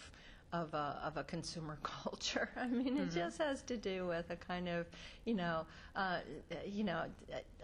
of 0.53 0.73
a, 0.73 0.99
of 1.03 1.17
a 1.17 1.23
consumer 1.23 1.77
culture. 1.83 2.49
I 2.55 2.67
mean, 2.67 2.97
it 2.97 3.11
just 3.11 3.37
has 3.39 3.61
to 3.63 3.77
do 3.77 4.07
with 4.07 4.29
a 4.29 4.35
kind 4.35 4.67
of, 4.67 4.85
you 5.25 5.33
know, 5.33 5.65
uh, 5.95 6.19
you 6.65 6.83
know, 6.83 7.03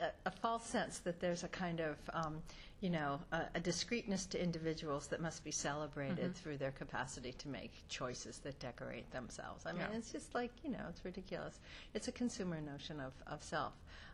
a, 0.02 0.10
a, 0.26 0.32
false 0.32 0.66
sense 0.66 1.00
that 1.00 1.20
there's 1.20 1.44
a 1.44 1.48
kind 1.48 1.80
of, 1.80 1.98
um, 2.14 2.42
you 2.82 2.90
know, 2.90 3.20
a, 3.32 3.42
a 3.56 3.60
discreteness 3.60 4.26
to 4.28 4.42
individuals 4.42 5.08
that 5.08 5.22
must 5.22 5.44
be 5.44 5.52
celebrated 5.52 6.36
through 6.36 6.58
their 6.58 6.72
capacity 6.72 7.34
to 7.34 7.48
make 7.48 7.72
choices 7.90 8.40
that 8.40 8.60
decorate 8.60 9.10
themselves. 9.12 9.66
I 9.66 9.72
mean, 9.72 9.82
Yeah. 9.92 9.98
it's 9.98 10.12
just 10.12 10.34
like, 10.34 10.52
you 10.64 10.72
know, 10.72 10.86
it's 10.90 11.06
ridiculous. 11.06 11.60
It's 11.94 12.08
a 12.08 12.12
consumer 12.12 12.60
notion 12.60 13.00
of, 13.00 13.14
of 13.28 13.44
self. 13.44 13.74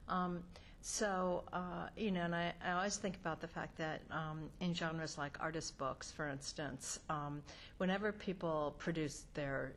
Um, 0.09 0.43
so, 0.89 1.43
uh, 1.51 1.89
you 1.97 2.11
know, 2.11 2.21
and 2.21 2.33
I, 2.33 2.53
I 2.65 2.71
always 2.71 2.95
think 2.95 3.17
about 3.17 3.41
the 3.41 3.47
fact 3.47 3.77
that 3.77 3.99
um, 4.09 4.49
in 4.61 4.73
genres 4.73 5.17
like 5.17 5.35
artist 5.41 5.77
books, 5.77 6.11
for 6.11 6.29
instance, 6.29 6.97
um, 7.09 7.43
whenever 7.77 8.13
people 8.13 8.73
produce 8.77 9.25
their 9.33 9.73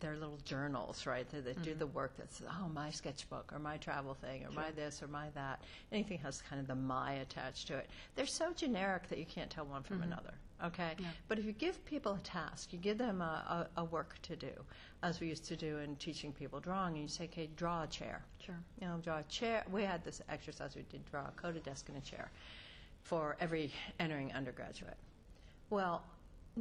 their 0.00 0.16
little 0.16 0.38
journals, 0.44 1.06
right? 1.06 1.28
They, 1.30 1.40
they 1.40 1.52
do 1.62 1.74
the 1.74 1.86
work 1.86 2.16
that's, 2.18 2.42
oh, 2.60 2.68
my 2.74 2.90
sketchbook 2.90 3.52
or 3.52 3.60
my 3.60 3.76
travel 3.76 4.14
thing 4.14 4.44
or 4.44 4.50
my 4.50 4.72
this 4.72 5.00
or 5.00 5.06
my 5.06 5.28
that. 5.36 5.62
Anything 5.92 6.18
has 6.18 6.42
kind 6.42 6.60
of 6.60 6.66
the 6.66 6.74
my 6.74 7.12
attached 7.14 7.68
to 7.68 7.76
it. 7.76 7.88
They're 8.16 8.26
so 8.26 8.52
generic 8.52 9.08
that 9.10 9.18
you 9.18 9.26
can't 9.26 9.50
tell 9.50 9.64
one 9.64 9.84
from 9.84 10.02
another. 10.02 10.34
Okay? 10.64 10.92
Yeah. 10.98 11.06
But 11.28 11.38
if 11.38 11.44
you 11.44 11.52
give 11.52 11.84
people 11.84 12.14
a 12.14 12.18
task, 12.20 12.72
you 12.72 12.78
give 12.78 12.98
them 12.98 13.20
a, 13.20 13.66
a, 13.76 13.80
a 13.80 13.84
work 13.84 14.16
to 14.22 14.36
do, 14.36 14.52
as 15.02 15.20
we 15.20 15.28
used 15.28 15.44
to 15.46 15.56
do 15.56 15.78
in 15.78 15.96
teaching 15.96 16.32
people 16.32 16.60
drawing, 16.60 16.94
and 16.94 17.02
you 17.02 17.08
say, 17.08 17.24
okay, 17.24 17.48
draw 17.56 17.82
a 17.82 17.86
chair. 17.86 18.22
Sure. 18.44 18.58
You 18.80 18.88
know, 18.88 18.98
draw 19.02 19.18
a 19.18 19.22
chair. 19.24 19.64
We 19.70 19.82
had 19.82 20.04
this 20.04 20.22
exercise, 20.28 20.74
we 20.74 20.82
did 20.90 21.04
draw 21.10 21.26
a 21.26 21.32
coated 21.40 21.64
desk 21.64 21.88
and 21.88 21.98
a 21.98 22.00
chair 22.00 22.30
for 23.02 23.36
every 23.40 23.72
entering 24.00 24.32
undergraduate. 24.32 24.96
Well, 25.70 26.02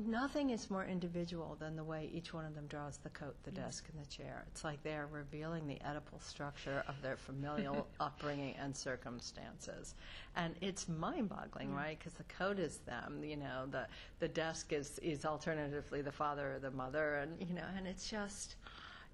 nothing 0.06 0.52
is 0.52 0.70
more 0.70 0.86
individual 0.86 1.58
than 1.60 1.76
the 1.76 1.84
way 1.84 2.10
each 2.14 2.34
one 2.34 2.46
of 2.46 2.54
them 2.54 2.68
draws 2.68 2.98
the 2.98 3.10
coat, 3.10 3.36
the 3.44 3.52
desk, 3.52 3.86
and 3.92 4.04
the 4.04 4.10
chair. 4.10 4.46
It's 4.52 4.64
like 4.64 4.82
they're 4.84 5.08
revealing 5.12 5.68
the 5.68 5.80
Oedipal 5.86 6.22
structure 6.22 6.84
of 6.88 7.02
their 7.02 7.18
familial 7.18 7.88
upbringing 8.00 8.56
and 8.62 8.76
circumstances. 8.76 9.96
And 10.36 10.56
it's 10.62 10.88
mind 10.88 11.30
boggling, 11.30 11.74
right? 11.74 11.98
Because 11.98 12.14
the 12.14 12.24
coat 12.24 12.60
is 12.60 12.78
them, 12.80 13.24
you 13.24 13.38
know, 13.38 13.66
the, 13.72 13.88
the 14.20 14.28
desk 14.28 14.72
is, 14.72 15.00
is 15.00 15.26
alternatively 15.26 16.02
the 16.02 16.12
father 16.12 16.56
or 16.56 16.60
the 16.60 16.72
mother, 16.72 17.16
and, 17.16 17.40
you 17.40 17.56
know, 17.56 17.66
and 17.76 17.88
it's 17.88 18.10
just. 18.10 18.56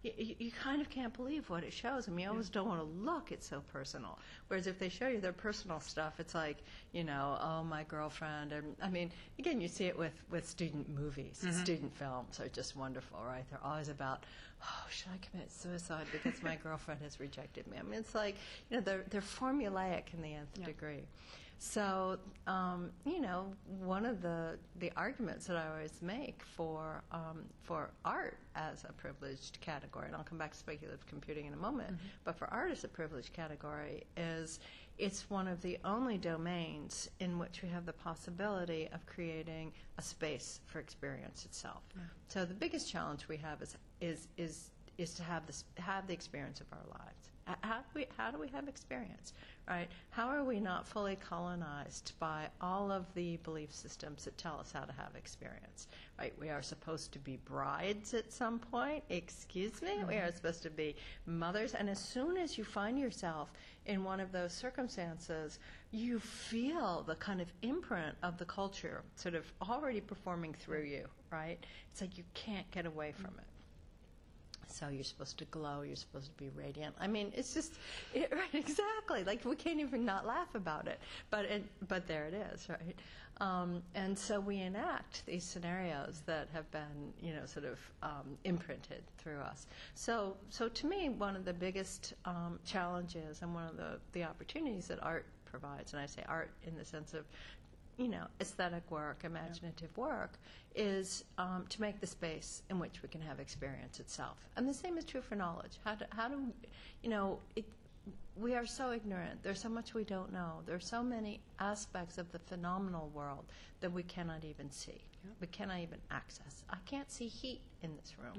You, 0.04 0.36
you 0.38 0.52
kind 0.52 0.82
of 0.82 0.90
can't 0.90 1.14
believe 1.14 1.50
what 1.50 1.64
it 1.64 1.72
shows. 1.72 2.08
I 2.10 2.12
mean, 2.12 2.26
you 2.26 2.30
always 2.32 2.50
don't 2.50 2.68
want 2.68 2.82
to 2.82 2.86
look. 3.04 3.32
It's 3.32 3.48
so 3.48 3.62
personal. 3.72 4.20
Whereas 4.50 4.68
if 4.68 4.78
they 4.78 4.90
show 4.90 5.08
you 5.08 5.22
their 5.22 5.32
personal 5.32 5.80
stuff, 5.80 6.20
it's 6.20 6.36
like, 6.36 6.58
you 6.92 7.06
know, 7.06 7.38
oh, 7.42 7.64
my 7.64 7.84
girlfriend. 7.84 8.52
And 8.52 8.76
I 8.82 8.90
mean, 8.90 9.12
again, 9.40 9.62
you 9.62 9.70
see 9.70 9.86
it 9.86 9.98
with, 9.98 10.12
with 10.30 10.48
student 10.48 10.90
movies. 10.90 11.42
Mm-hmm. 11.46 11.64
Student 11.64 11.96
films 11.96 12.40
are 12.42 12.50
just 12.50 12.76
wonderful, 12.76 13.20
right? 13.26 13.46
They're 13.50 13.64
always 13.64 13.88
about, 13.88 14.26
oh, 14.62 14.86
should 14.90 15.08
I 15.14 15.26
commit 15.26 15.50
suicide 15.52 16.06
because 16.12 16.44
my 16.44 16.56
girlfriend 16.64 17.02
has 17.02 17.22
rejected 17.22 17.66
me? 17.68 17.78
I 17.80 17.84
mean, 17.84 18.00
it's 18.02 18.14
like, 18.14 18.36
you 18.70 18.78
know, 18.78 18.82
they're, 18.84 19.06
they're 19.10 19.22
formulaic 19.22 20.14
in 20.14 20.22
the 20.22 20.34
nth 20.34 20.50
Yeah. 20.60 20.66
degree. 20.66 21.04
So, 21.66 22.18
um, 22.46 22.92
you 23.06 23.22
know, 23.22 23.46
one 23.80 24.06
of 24.06 24.22
the, 24.22 24.60
the 24.80 24.92
arguments 24.98 25.48
that 25.48 25.56
I 25.56 25.70
always 25.70 26.02
make 26.02 26.44
for, 26.44 27.02
um, 27.14 27.46
for 27.62 27.90
art 28.04 28.38
as 28.54 28.84
a 28.84 28.92
privileged 28.92 29.62
category, 29.62 30.08
and 30.08 30.16
I'll 30.16 30.26
come 30.26 30.38
back 30.38 30.52
to 30.52 30.58
speculative 30.58 31.08
computing 31.08 31.46
in 31.46 31.54
a 31.54 31.58
moment, 31.58 31.98
but 32.26 32.36
for 32.36 32.50
art 32.54 32.72
as 32.72 32.84
a 32.84 32.90
privileged 32.90 33.32
category 33.32 34.04
is 34.18 34.60
it's 34.98 35.30
one 35.30 35.48
of 35.48 35.62
the 35.62 35.80
only 35.86 36.18
domains 36.18 37.10
in 37.22 37.40
which 37.40 37.62
we 37.64 37.70
have 37.70 37.86
the 37.86 37.94
possibility 37.94 38.90
of 38.94 39.06
creating 39.06 39.72
a 39.98 40.02
space 40.02 40.60
for 40.66 40.80
experience 40.80 41.46
itself. 41.46 41.82
So 42.28 42.44
the 42.44 42.54
biggest 42.54 42.92
challenge 42.92 43.30
we 43.30 43.38
have 43.38 43.62
is, 43.62 43.78
is, 44.02 44.28
is, 44.36 44.72
is 44.98 45.14
to 45.14 45.24
have, 45.24 45.48
this, 45.48 45.64
have 45.78 46.08
the 46.08 46.14
experience 46.14 46.60
of 46.60 46.68
our 46.74 46.86
lives. 47.00 47.30
How 47.62 47.80
do, 47.80 47.86
we, 47.96 48.06
how 48.18 48.32
do 48.32 48.38
we 48.38 48.48
have 48.50 48.70
experience, 48.70 49.34
right? 49.68 49.88
How 50.10 50.28
are 50.28 50.44
we 50.44 50.60
not 50.60 50.88
fully 50.88 51.16
colonized 51.16 52.14
by 52.20 52.48
all 52.62 52.92
of 52.92 53.06
the 53.14 53.38
belief 53.38 53.74
systems 53.74 54.26
that 54.26 54.38
tell 54.38 54.60
us 54.60 54.72
how 54.72 54.82
to 54.82 54.94
have 54.94 55.16
experience, 55.16 55.88
right? 56.20 56.34
We 56.40 56.50
are 56.50 56.62
supposed 56.62 57.12
to 57.14 57.20
be 57.20 57.38
brides 57.46 58.14
at 58.14 58.32
some 58.32 58.60
point. 58.60 59.04
Excuse 59.10 59.82
me? 59.82 60.04
We 60.08 60.16
mm-hmm. 60.16 60.28
are 60.28 60.32
supposed 60.32 60.64
to 60.64 60.70
be 60.70 60.96
mothers. 61.26 61.74
And 61.74 61.90
as 61.90 62.00
soon 62.00 62.38
as 62.38 62.58
you 62.58 62.64
find 62.64 63.00
yourself 63.00 63.52
in 63.86 64.04
one 64.04 64.20
of 64.20 64.32
those 64.32 64.54
circumstances, 64.54 65.60
you 65.92 66.20
feel 66.20 67.04
the 67.08 67.16
kind 67.16 67.42
of 67.42 67.52
imprint 67.62 68.16
of 68.24 68.38
the 68.38 68.46
culture 68.46 69.02
sort 69.16 69.36
of 69.36 69.52
already 69.62 70.02
performing 70.02 70.54
through 70.54 70.84
you, 70.84 71.06
right? 71.32 71.58
It's 71.92 72.02
like 72.02 72.18
you 72.18 72.24
can't 72.34 72.70
get 72.72 72.86
away 72.86 73.14
from 73.14 73.32
mm-hmm. 73.32 73.40
it. 73.40 73.46
So 74.68 74.88
you're 74.90 75.04
supposed 75.04 75.38
to 75.40 75.46
glow. 75.46 75.82
You're 75.82 75.96
supposed 75.96 76.36
to 76.36 76.44
be 76.44 76.50
radiant. 76.56 76.96
I 77.00 77.08
mean, 77.08 77.32
it's 77.36 77.54
just 77.54 77.74
it, 78.14 78.32
right, 78.32 78.54
exactly 78.54 79.24
like 79.24 79.46
we 79.46 79.56
can't 79.56 79.80
even 79.80 80.06
not 80.06 80.26
laugh 80.26 80.54
about 80.56 80.88
it. 80.88 81.00
But 81.30 81.46
it, 81.46 81.64
but 81.88 82.08
there 82.08 82.26
it 82.26 82.34
is, 82.34 82.68
right? 82.70 82.96
Um, 83.42 83.82
and 83.96 84.18
so 84.18 84.40
we 84.40 84.60
enact 84.60 85.26
these 85.26 85.44
scenarios 85.44 86.22
that 86.28 86.48
have 86.54 86.70
been, 86.72 87.14
you 87.20 87.34
know, 87.34 87.46
sort 87.46 87.66
of 87.66 87.80
um, 88.04 88.38
imprinted 88.44 89.02
through 89.18 89.40
us. 89.40 89.66
So 89.96 90.36
so 90.50 90.70
to 90.70 90.88
me, 90.88 91.10
one 91.10 91.36
of 91.36 91.46
the 91.46 91.54
biggest 91.54 92.14
um, 92.26 92.60
challenges 92.66 93.42
and 93.42 93.54
one 93.54 93.68
of 93.68 93.78
the 93.78 94.00
the 94.12 94.24
opportunities 94.24 94.88
that 94.88 95.02
art 95.02 95.26
provides, 95.46 95.94
and 95.94 96.02
I 96.02 96.06
say 96.06 96.24
art 96.28 96.50
in 96.66 96.76
the 96.76 96.86
sense 96.86 97.14
of 97.14 97.26
you 97.98 98.08
know, 98.08 98.26
aesthetic 98.42 98.90
work, 98.90 99.22
imaginative 99.24 99.96
work, 99.98 100.34
is 100.76 101.24
um, 101.38 101.66
to 101.70 101.82
make 101.82 102.00
the 102.00 102.08
space 102.08 102.64
in 102.70 102.80
which 102.80 103.02
we 103.04 103.10
can 103.10 103.22
have 103.22 103.40
experience 103.40 104.00
itself. 104.00 104.38
And 104.58 104.68
the 104.68 104.74
same 104.74 104.98
is 104.98 105.06
true 105.06 105.22
for 105.22 105.36
knowledge. 105.36 105.78
How 105.86 105.96
do, 105.96 106.06
how 106.10 106.28
do 106.28 106.52
you 107.04 107.10
know, 107.10 107.40
it, 107.56 107.66
we 108.36 108.56
are 108.56 108.66
so 108.66 108.92
ignorant. 108.92 109.44
There's 109.44 109.62
so 109.62 109.70
much 109.70 109.94
we 109.94 110.04
don't 110.04 110.34
know. 110.34 110.62
There 110.66 110.76
are 110.76 110.80
so 110.80 111.04
many 111.04 111.40
aspects 111.60 112.18
of 112.18 112.32
the 112.32 112.40
phenomenal 112.40 113.10
world 113.14 113.46
that 113.82 113.92
we 113.92 114.04
cannot 114.04 114.44
even 114.44 114.72
see. 114.72 115.02
We 115.40 115.48
cannot 115.48 115.80
even 115.80 116.00
access. 116.12 116.64
I 116.70 116.78
can't 116.86 117.10
see 117.10 117.28
heat 117.28 117.62
in 117.82 117.96
this 117.96 118.16
room. 118.18 118.34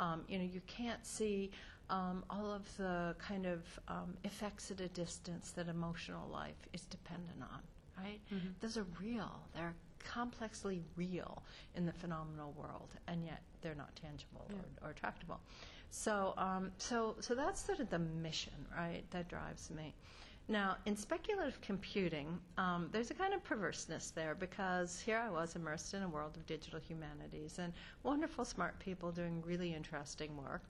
Um, 0.00 0.22
you 0.28 0.38
know, 0.38 0.44
you 0.44 0.62
can't 0.66 1.04
see 1.04 1.50
um, 1.90 2.24
all 2.30 2.52
of 2.52 2.74
the 2.78 3.14
kind 3.18 3.44
of 3.44 3.60
um, 3.88 4.14
effects 4.24 4.70
at 4.70 4.80
a 4.80 4.88
distance 4.88 5.50
that 5.50 5.68
emotional 5.68 6.26
life 6.30 6.56
is 6.72 6.82
dependent 6.82 7.42
on 7.42 7.60
right? 8.02 8.20
Those 8.60 8.76
are 8.76 8.86
real. 9.00 9.30
They're 9.54 9.74
complexly 9.98 10.82
real 10.96 11.42
in 11.76 11.86
the 11.86 11.92
phenomenal 11.92 12.52
world, 12.56 12.90
and 13.06 13.24
yet 13.24 13.42
they're 13.60 13.74
not 13.74 13.94
tangible 13.96 14.46
or, 14.82 14.90
or 14.90 14.92
tractable. 14.92 15.40
So, 15.90 16.34
um, 16.38 16.72
so, 16.78 17.16
so 17.20 17.34
that's 17.34 17.60
sort 17.60 17.80
of 17.80 17.90
the 17.90 17.98
mission, 17.98 18.66
right? 18.76 19.04
That 19.10 19.28
drives 19.28 19.70
me. 19.70 19.94
Now, 20.48 20.76
in 20.86 20.96
speculative 20.96 21.60
computing, 21.60 22.38
um, 22.58 22.88
there's 22.92 23.10
a 23.10 23.14
kind 23.14 23.32
of 23.32 23.44
perverseness 23.44 24.10
there 24.10 24.34
because 24.34 25.00
here 25.00 25.18
I 25.18 25.30
was 25.30 25.54
immersed 25.54 25.94
in 25.94 26.02
a 26.02 26.08
world 26.08 26.36
of 26.36 26.44
digital 26.46 26.80
humanities 26.80 27.58
and 27.58 27.72
wonderful, 28.02 28.44
smart 28.44 28.78
people 28.80 29.12
doing 29.12 29.40
really 29.46 29.72
interesting 29.72 30.36
work. 30.36 30.62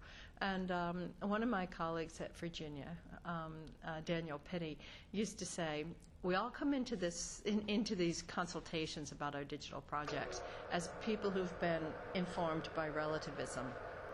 And 0.42 0.72
um, 0.72 1.08
one 1.20 1.44
of 1.44 1.48
my 1.48 1.66
colleagues 1.66 2.20
at 2.20 2.36
Virginia, 2.36 2.88
um, 3.24 3.54
uh, 3.86 4.00
Daniel 4.04 4.40
Pitti, 4.50 4.76
used 5.12 5.38
to 5.38 5.46
say, 5.46 5.84
"We 6.24 6.34
all 6.34 6.50
come 6.50 6.74
into 6.74 6.96
this 6.96 7.42
in, 7.44 7.62
into 7.68 7.94
these 7.94 8.22
consultations 8.22 9.12
about 9.12 9.36
our 9.36 9.44
digital 9.44 9.80
projects 9.82 10.42
as 10.72 10.88
people 11.00 11.30
who've 11.30 11.60
been 11.60 11.82
informed 12.14 12.68
by 12.74 12.88
relativism." 12.88 13.64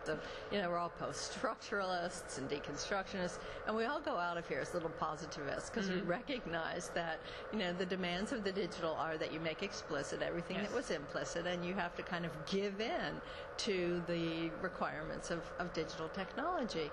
The, 0.09 0.17
you 0.51 0.61
know, 0.61 0.69
we're 0.69 0.77
all 0.77 0.93
post-structuralists 0.99 2.37
and 2.37 2.49
deconstructionists, 2.49 3.39
and 3.67 3.75
we 3.75 3.85
all 3.85 4.01
go 4.01 4.15
out 4.17 4.37
of 4.37 4.47
here 4.47 4.59
as 4.59 4.73
little 4.73 4.89
positivists 4.89 5.69
because 5.69 5.89
we 5.89 6.01
recognize 6.01 6.89
that, 6.95 7.19
you 7.51 7.59
know, 7.59 7.71
the 7.73 7.85
demands 7.85 8.31
of 8.31 8.43
the 8.43 8.51
digital 8.51 8.93
are 8.95 9.17
that 9.17 9.31
you 9.33 9.39
make 9.39 9.61
explicit 9.63 10.21
everything 10.21 10.57
that 10.57 10.73
was 10.73 10.89
implicit, 10.91 11.45
and 11.45 11.63
you 11.63 11.73
have 11.73 11.95
to 11.95 12.03
kind 12.03 12.25
of 12.25 12.31
give 12.45 12.81
in 12.81 13.11
to 13.57 14.01
the 14.07 14.49
requirements 14.61 15.31
of, 15.31 15.41
of 15.59 15.71
digital 15.73 16.09
technology. 16.09 16.89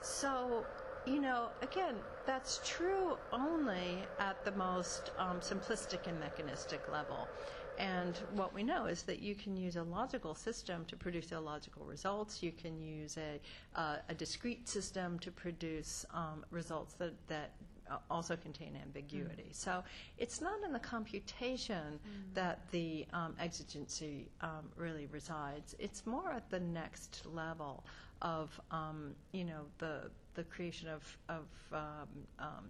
So, 0.00 0.64
you 1.06 1.20
know, 1.20 1.48
again, 1.62 1.94
that's 2.26 2.60
true 2.64 3.16
only 3.32 4.04
at 4.18 4.44
the 4.44 4.52
most 4.52 5.12
um, 5.18 5.38
simplistic 5.40 6.06
and 6.06 6.18
mechanistic 6.18 6.80
level. 6.90 7.28
And 7.78 8.16
what 8.34 8.54
we 8.54 8.62
know 8.62 8.86
is 8.86 9.02
that 9.02 9.20
you 9.20 9.34
can 9.34 9.56
use 9.56 9.76
a 9.76 9.82
logical 9.82 10.34
system 10.34 10.84
to 10.86 10.96
produce 10.96 11.32
illogical 11.32 11.84
results. 11.84 12.42
You 12.42 12.52
can 12.52 12.80
use 12.80 13.18
a, 13.18 13.40
uh, 13.78 13.96
a 14.08 14.14
discrete 14.14 14.68
system 14.68 15.18
to 15.20 15.30
produce 15.30 16.06
um, 16.14 16.44
results 16.50 16.94
that, 16.94 17.14
that 17.28 17.52
also 18.10 18.36
contain 18.36 18.76
ambiguity. 18.82 19.48
So 19.52 19.82
it's 20.18 20.40
not 20.40 20.62
in 20.64 20.72
the 20.72 20.78
computation 20.78 22.00
that 22.34 22.60
the 22.70 23.06
um, 23.12 23.34
exigency 23.38 24.28
um, 24.40 24.68
really 24.76 25.06
resides. 25.12 25.74
It's 25.78 26.06
more 26.06 26.32
at 26.32 26.50
the 26.50 26.60
next 26.60 27.22
level 27.32 27.84
of, 28.22 28.60
um, 28.70 29.14
you 29.32 29.44
know, 29.44 29.62
the 29.78 30.10
the 30.34 30.44
creation 30.44 30.88
of 30.88 31.16
of 31.28 31.44
um, 31.72 32.08
um, 32.38 32.64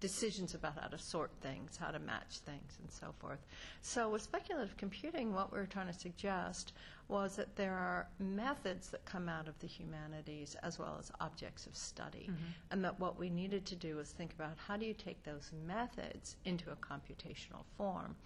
decisions 0.00 0.54
about 0.54 0.78
how 0.80 0.88
to 0.88 0.98
sort 0.98 1.30
things, 1.42 1.76
how 1.76 1.90
to 1.90 1.98
match 1.98 2.38
things, 2.38 2.78
and 2.80 2.90
so 2.90 3.14
forth. 3.18 3.38
So 3.82 4.08
with 4.08 4.22
speculative 4.22 4.76
computing, 4.76 5.32
what 5.34 5.52
we 5.52 5.58
were 5.58 5.66
trying 5.66 5.88
to 5.88 5.92
suggest 5.92 6.72
was 7.08 7.36
that 7.36 7.54
there 7.56 7.74
are 7.74 8.06
methods 8.18 8.88
that 8.90 9.04
come 9.04 9.28
out 9.28 9.46
of 9.46 9.58
the 9.58 9.66
humanities 9.66 10.56
as 10.62 10.78
well 10.78 10.96
as 10.98 11.12
objects 11.20 11.66
of 11.66 11.76
study, 11.76 12.30
and 12.70 12.84
that 12.84 12.98
what 12.98 13.18
we 13.18 13.28
needed 13.28 13.66
to 13.66 13.76
do 13.76 13.96
was 13.96 14.10
think 14.10 14.32
about 14.32 14.56
how 14.66 14.76
do 14.76 14.86
you 14.86 14.94
take 14.94 15.22
those 15.22 15.50
methods 15.66 16.36
into 16.44 16.70
a 16.70 16.76
computational 16.76 17.64
form. 17.76 18.16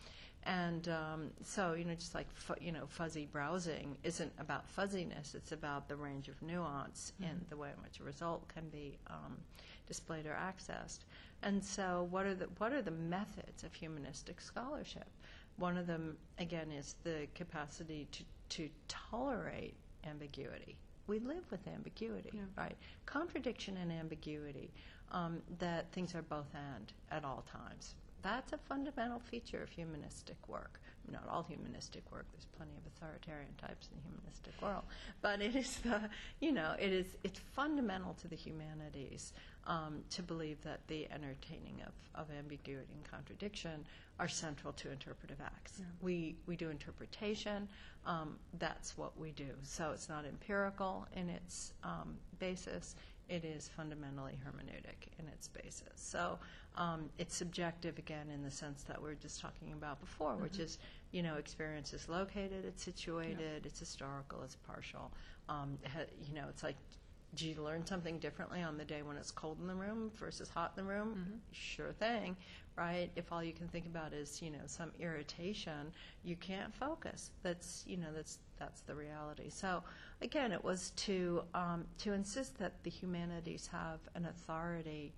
And 0.47 0.89
um, 0.89 1.31
so, 1.43 1.73
you 1.73 1.87
know, 1.87 1.95
just 1.95 2.15
like 2.15 2.31
fu- 2.35 2.55
you 2.61 2.71
know, 2.71 2.85
fuzzy 2.87 3.27
browsing 3.33 3.97
isn't 4.05 4.33
about 4.39 4.69
fuzziness; 4.69 5.35
it's 5.35 5.53
about 5.53 5.89
the 5.89 5.97
range 5.97 6.29
of 6.29 6.41
nuance 6.43 7.15
in 7.19 7.41
the 7.49 7.57
way 7.57 7.71
in 7.75 7.83
which 7.83 7.99
a 7.99 8.05
result 8.05 8.47
can 8.49 8.69
be 8.69 8.99
um, 9.09 9.39
displayed 9.87 10.27
or 10.27 10.35
accessed. 10.35 11.01
And 11.43 11.63
so, 11.63 12.09
what 12.11 12.27
are 12.27 12.35
the 12.35 12.47
what 12.59 12.73
are 12.73 12.83
the 12.83 12.91
methods 12.91 13.65
of 13.65 13.75
humanistic 13.75 14.41
scholarship? 14.41 15.09
One 15.57 15.77
of 15.77 15.87
them, 15.87 16.17
again, 16.39 16.73
is 16.73 16.97
the 17.05 17.27
capacity 17.35 18.09
to 18.13 18.25
to 18.51 18.69
tolerate 18.89 19.75
ambiguity. 20.05 20.77
We 21.07 21.19
live 21.19 21.45
with 21.51 21.67
ambiguity, 21.69 22.33
right? 22.57 22.77
Contradiction 23.05 23.77
and 23.77 23.93
ambiguity. 23.93 24.71
Um, 25.13 25.43
that 25.59 25.93
things 25.93 26.15
are 26.15 26.23
both 26.23 26.49
and 26.55 26.93
at 27.11 27.25
all 27.25 27.45
times. 27.51 27.95
That's 28.25 28.55
a 28.55 28.59
fundamental 28.59 29.21
feature 29.21 29.63
of 29.63 29.69
humanistic 29.69 30.49
work. 30.49 30.81
Not 31.13 31.29
all 31.31 31.43
humanistic 31.43 32.11
work. 32.11 32.25
There's 32.33 32.47
plenty 32.57 32.73
of 32.79 32.83
authoritarian 32.87 33.53
types 33.61 33.91
in 33.93 33.99
the 33.99 34.09
humanistic 34.09 34.55
world, 34.63 34.85
but 35.21 35.43
it 35.43 35.55
is 35.55 35.77
the, 35.85 36.01
you 36.41 36.51
know, 36.51 36.75
it 36.81 36.91
is 36.91 37.07
it's 37.23 37.39
fundamental 37.39 38.15
to 38.15 38.29
the 38.29 38.35
humanities 38.35 39.35
um, 39.67 40.03
to 40.09 40.23
believe 40.23 40.63
that 40.63 40.81
the 40.89 41.07
entertaining 41.13 41.83
of, 41.87 41.93
of 42.19 42.27
ambiguity 42.37 42.95
and 42.95 43.05
contradiction 43.05 43.85
are 44.19 44.29
central 44.29 44.73
to 44.73 44.91
interpretive 44.91 45.41
acts. 45.45 45.75
Yeah. 45.79 45.85
We 46.01 46.37
we 46.47 46.57
do 46.57 46.71
interpretation. 46.71 47.69
Um, 48.07 48.37
that's 48.59 48.97
what 48.97 49.19
we 49.19 49.33
do. 49.33 49.51
So 49.63 49.91
it's 49.93 50.09
not 50.09 50.25
empirical 50.25 51.07
in 51.15 51.29
its 51.29 51.75
um, 51.85 52.17
basis 52.39 52.97
it 53.29 53.45
is 53.45 53.69
fundamentally 53.69 54.39
hermeneutic 54.45 55.09
in 55.19 55.27
its 55.29 55.49
basis. 55.49 55.93
So 55.97 56.39
um, 56.77 57.09
it's 57.19 57.37
subjective 57.37 57.99
again 57.99 58.29
in 58.33 58.43
the 58.43 58.51
sense 58.51 58.83
that 58.85 59.01
we 59.01 59.11
are 59.11 59.15
just 59.15 59.41
talking 59.41 59.73
about 59.73 60.01
before, 60.01 60.33
mm-hmm. 60.33 60.43
which 60.43 60.59
is 60.59 60.79
you 61.13 61.23
know 61.23 61.35
experience 61.37 61.93
is 61.93 62.09
located, 62.09 62.65
it's 62.65 62.83
situated, 62.83 63.65
it's 63.67 63.79
historical, 63.79 64.43
it's 64.43 64.57
partial. 64.57 65.13
Um, 65.49 65.79
ha- 65.93 66.11
you 66.27 66.35
know, 66.35 66.47
it's 66.49 66.63
like. 66.63 66.77
Do 67.37 67.49
you 67.49 67.61
learn 67.61 67.85
something 67.85 68.21
differently 68.21 68.63
on 68.63 68.77
the 68.79 68.85
day 68.85 69.03
when 69.03 69.17
it's 69.17 69.33
cold 69.33 69.59
in 69.61 69.67
the 69.67 69.75
room 69.75 70.13
versus 70.15 70.49
hot 70.49 70.73
in 70.77 70.85
the 70.85 70.89
room? 70.89 71.17
Mm-hmm. 71.19 71.39
Sure 71.51 71.91
thing, 71.93 72.37
right? 72.77 73.11
If 73.17 73.33
all 73.33 73.43
you 73.43 73.53
can 73.53 73.67
think 73.67 73.87
about 73.87 74.13
is, 74.13 74.41
you 74.41 74.51
know, 74.51 74.61
some 74.67 74.93
irritation, 75.01 75.93
you 76.23 76.37
can't 76.37 76.73
focus. 76.73 77.33
That's, 77.43 77.83
you 77.89 77.97
know, 77.97 78.13
that's 78.15 78.39
that's 78.61 78.83
the 78.83 78.95
reality. 78.95 79.49
So 79.49 79.83
again, 80.23 80.53
it 80.53 80.63
was 80.63 80.91
to 80.97 81.43
um, 81.55 81.87
to 81.99 82.13
insist 82.13 82.57
that 82.59 82.75
the 82.85 82.91
humanities 82.91 83.69
have 83.73 83.99
an 84.15 84.27
authority 84.27 85.13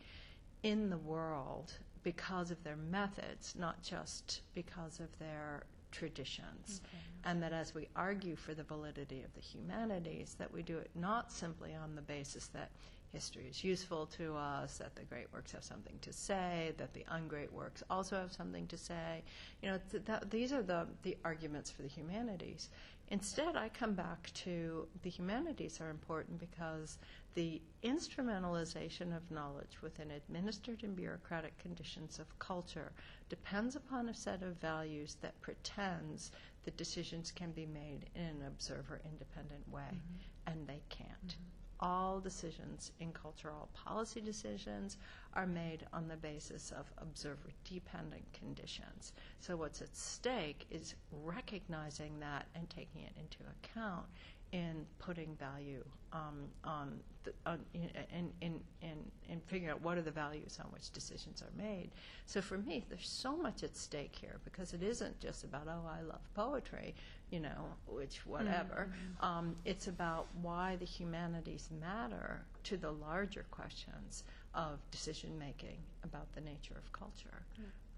in 0.66 0.90
the 0.90 0.98
world 0.98 1.72
because 2.02 2.50
of 2.50 2.62
their 2.64 2.76
methods, 2.76 3.54
not 3.56 3.80
just 3.82 4.40
because 4.52 4.98
of 4.98 5.16
their 5.20 5.62
traditions. 5.92 6.80
Okay. 6.84 6.98
And 7.24 7.40
that 7.40 7.52
as 7.52 7.72
we 7.72 7.86
argue 7.94 8.34
for 8.34 8.52
the 8.52 8.64
validity 8.64 9.22
of 9.22 9.32
the 9.34 9.40
humanities, 9.40 10.34
that 10.40 10.52
we 10.52 10.62
do 10.62 10.76
it 10.78 10.90
not 10.96 11.30
simply 11.30 11.72
on 11.74 11.94
the 11.94 12.02
basis 12.02 12.48
that 12.48 12.70
history 13.12 13.46
is 13.48 13.62
useful 13.62 14.06
to 14.06 14.34
us, 14.34 14.78
that 14.78 14.96
the 14.96 15.04
great 15.04 15.32
works 15.32 15.52
have 15.52 15.62
something 15.62 15.96
to 16.02 16.12
say, 16.12 16.72
that 16.78 16.92
the 16.94 17.04
ungreat 17.12 17.52
works 17.52 17.84
also 17.88 18.16
have 18.16 18.32
something 18.32 18.66
to 18.66 18.76
say. 18.76 19.22
You 19.62 19.70
know, 19.70 19.78
th- 19.90 20.04
that, 20.06 20.30
these 20.30 20.52
are 20.52 20.62
the, 20.62 20.88
the 21.02 21.16
arguments 21.24 21.70
for 21.70 21.82
the 21.82 21.88
humanities. 21.88 22.70
Instead, 23.08 23.56
I 23.56 23.68
come 23.68 23.94
back 23.94 24.30
to 24.34 24.88
the 25.02 25.10
humanities 25.10 25.80
are 25.80 25.90
important 25.90 26.40
because 26.40 26.98
the 27.34 27.62
instrumentalization 27.84 29.16
of 29.16 29.30
knowledge 29.30 29.80
within 29.80 30.10
administered 30.10 30.82
and 30.82 30.96
bureaucratic 30.96 31.56
conditions 31.58 32.18
of 32.18 32.38
culture 32.40 32.92
depends 33.28 33.76
upon 33.76 34.08
a 34.08 34.14
set 34.14 34.42
of 34.42 34.56
values 34.56 35.16
that 35.20 35.40
pretends 35.40 36.32
that 36.64 36.76
decisions 36.76 37.30
can 37.30 37.52
be 37.52 37.66
made 37.66 38.06
in 38.16 38.22
an 38.22 38.42
observer 38.46 39.00
independent 39.04 39.68
way, 39.70 39.82
mm-hmm. 39.82 40.52
and 40.52 40.66
they 40.66 40.82
can't. 40.88 41.28
Mm-hmm 41.28 41.56
all 41.80 42.20
decisions 42.20 42.92
in 43.00 43.12
culture, 43.12 43.50
all 43.50 43.68
policy 43.74 44.20
decisions 44.20 44.96
are 45.34 45.46
made 45.46 45.86
on 45.92 46.08
the 46.08 46.16
basis 46.16 46.72
of 46.72 46.90
observer 46.98 47.50
dependent 47.64 48.24
conditions. 48.32 49.12
So, 49.40 49.56
what's 49.56 49.82
at 49.82 49.94
stake 49.96 50.66
is 50.70 50.94
recognizing 51.10 52.20
that 52.20 52.46
and 52.54 52.68
taking 52.70 53.02
it 53.02 53.12
into 53.18 53.38
account 53.62 54.06
in 54.52 54.86
putting 54.98 55.34
value 55.36 55.84
um, 56.12 56.48
on, 56.64 57.00
the, 57.24 57.32
on 57.44 57.58
in, 57.74 58.30
in, 58.40 58.60
in, 58.80 58.96
in 59.28 59.40
figuring 59.46 59.70
out 59.70 59.82
what 59.82 59.98
are 59.98 60.02
the 60.02 60.10
values 60.10 60.58
on 60.64 60.70
which 60.70 60.90
decisions 60.92 61.42
are 61.42 61.62
made. 61.62 61.90
So 62.26 62.40
for 62.40 62.58
me, 62.58 62.84
there's 62.88 63.08
so 63.08 63.36
much 63.36 63.62
at 63.62 63.76
stake 63.76 64.16
here 64.18 64.38
because 64.44 64.72
it 64.72 64.82
isn't 64.82 65.18
just 65.20 65.44
about 65.44 65.66
oh 65.68 65.82
I 65.88 66.02
love 66.02 66.20
poetry, 66.34 66.94
you 67.30 67.40
know, 67.40 67.66
which 67.86 68.24
whatever. 68.24 68.88
Mm-hmm. 68.88 69.24
Um, 69.24 69.56
it's 69.64 69.88
about 69.88 70.26
why 70.40 70.76
the 70.76 70.86
humanities 70.86 71.68
matter 71.80 72.44
to 72.64 72.76
the 72.76 72.92
larger 72.92 73.44
questions 73.50 74.24
of 74.54 74.78
decision 74.90 75.38
making 75.38 75.78
about 76.04 76.32
the 76.34 76.40
nature 76.40 76.74
of 76.76 76.92
culture. 76.92 77.44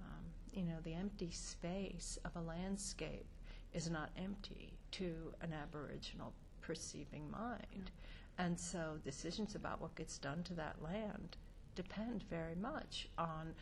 Um, 0.01 0.25
you 0.53 0.65
know, 0.65 0.79
the 0.83 0.95
empty 0.95 1.31
space 1.31 2.19
of 2.25 2.35
a 2.37 2.41
landscape 2.41 3.27
is 3.75 3.91
not 3.91 4.11
empty 4.17 4.78
to 4.93 5.15
an 5.43 5.53
Aboriginal 5.53 6.33
perceiving 6.61 7.31
mind. 7.31 7.91
And 8.39 8.59
so 8.59 8.99
decisions 9.05 9.55
about 9.55 9.81
what 9.81 9.95
gets 9.97 10.19
done 10.19 10.43
to 10.45 10.55
that 10.55 10.77
land 10.83 11.37
depend 11.75 12.25
very 12.31 12.55
much 12.55 13.09
on 13.19 13.55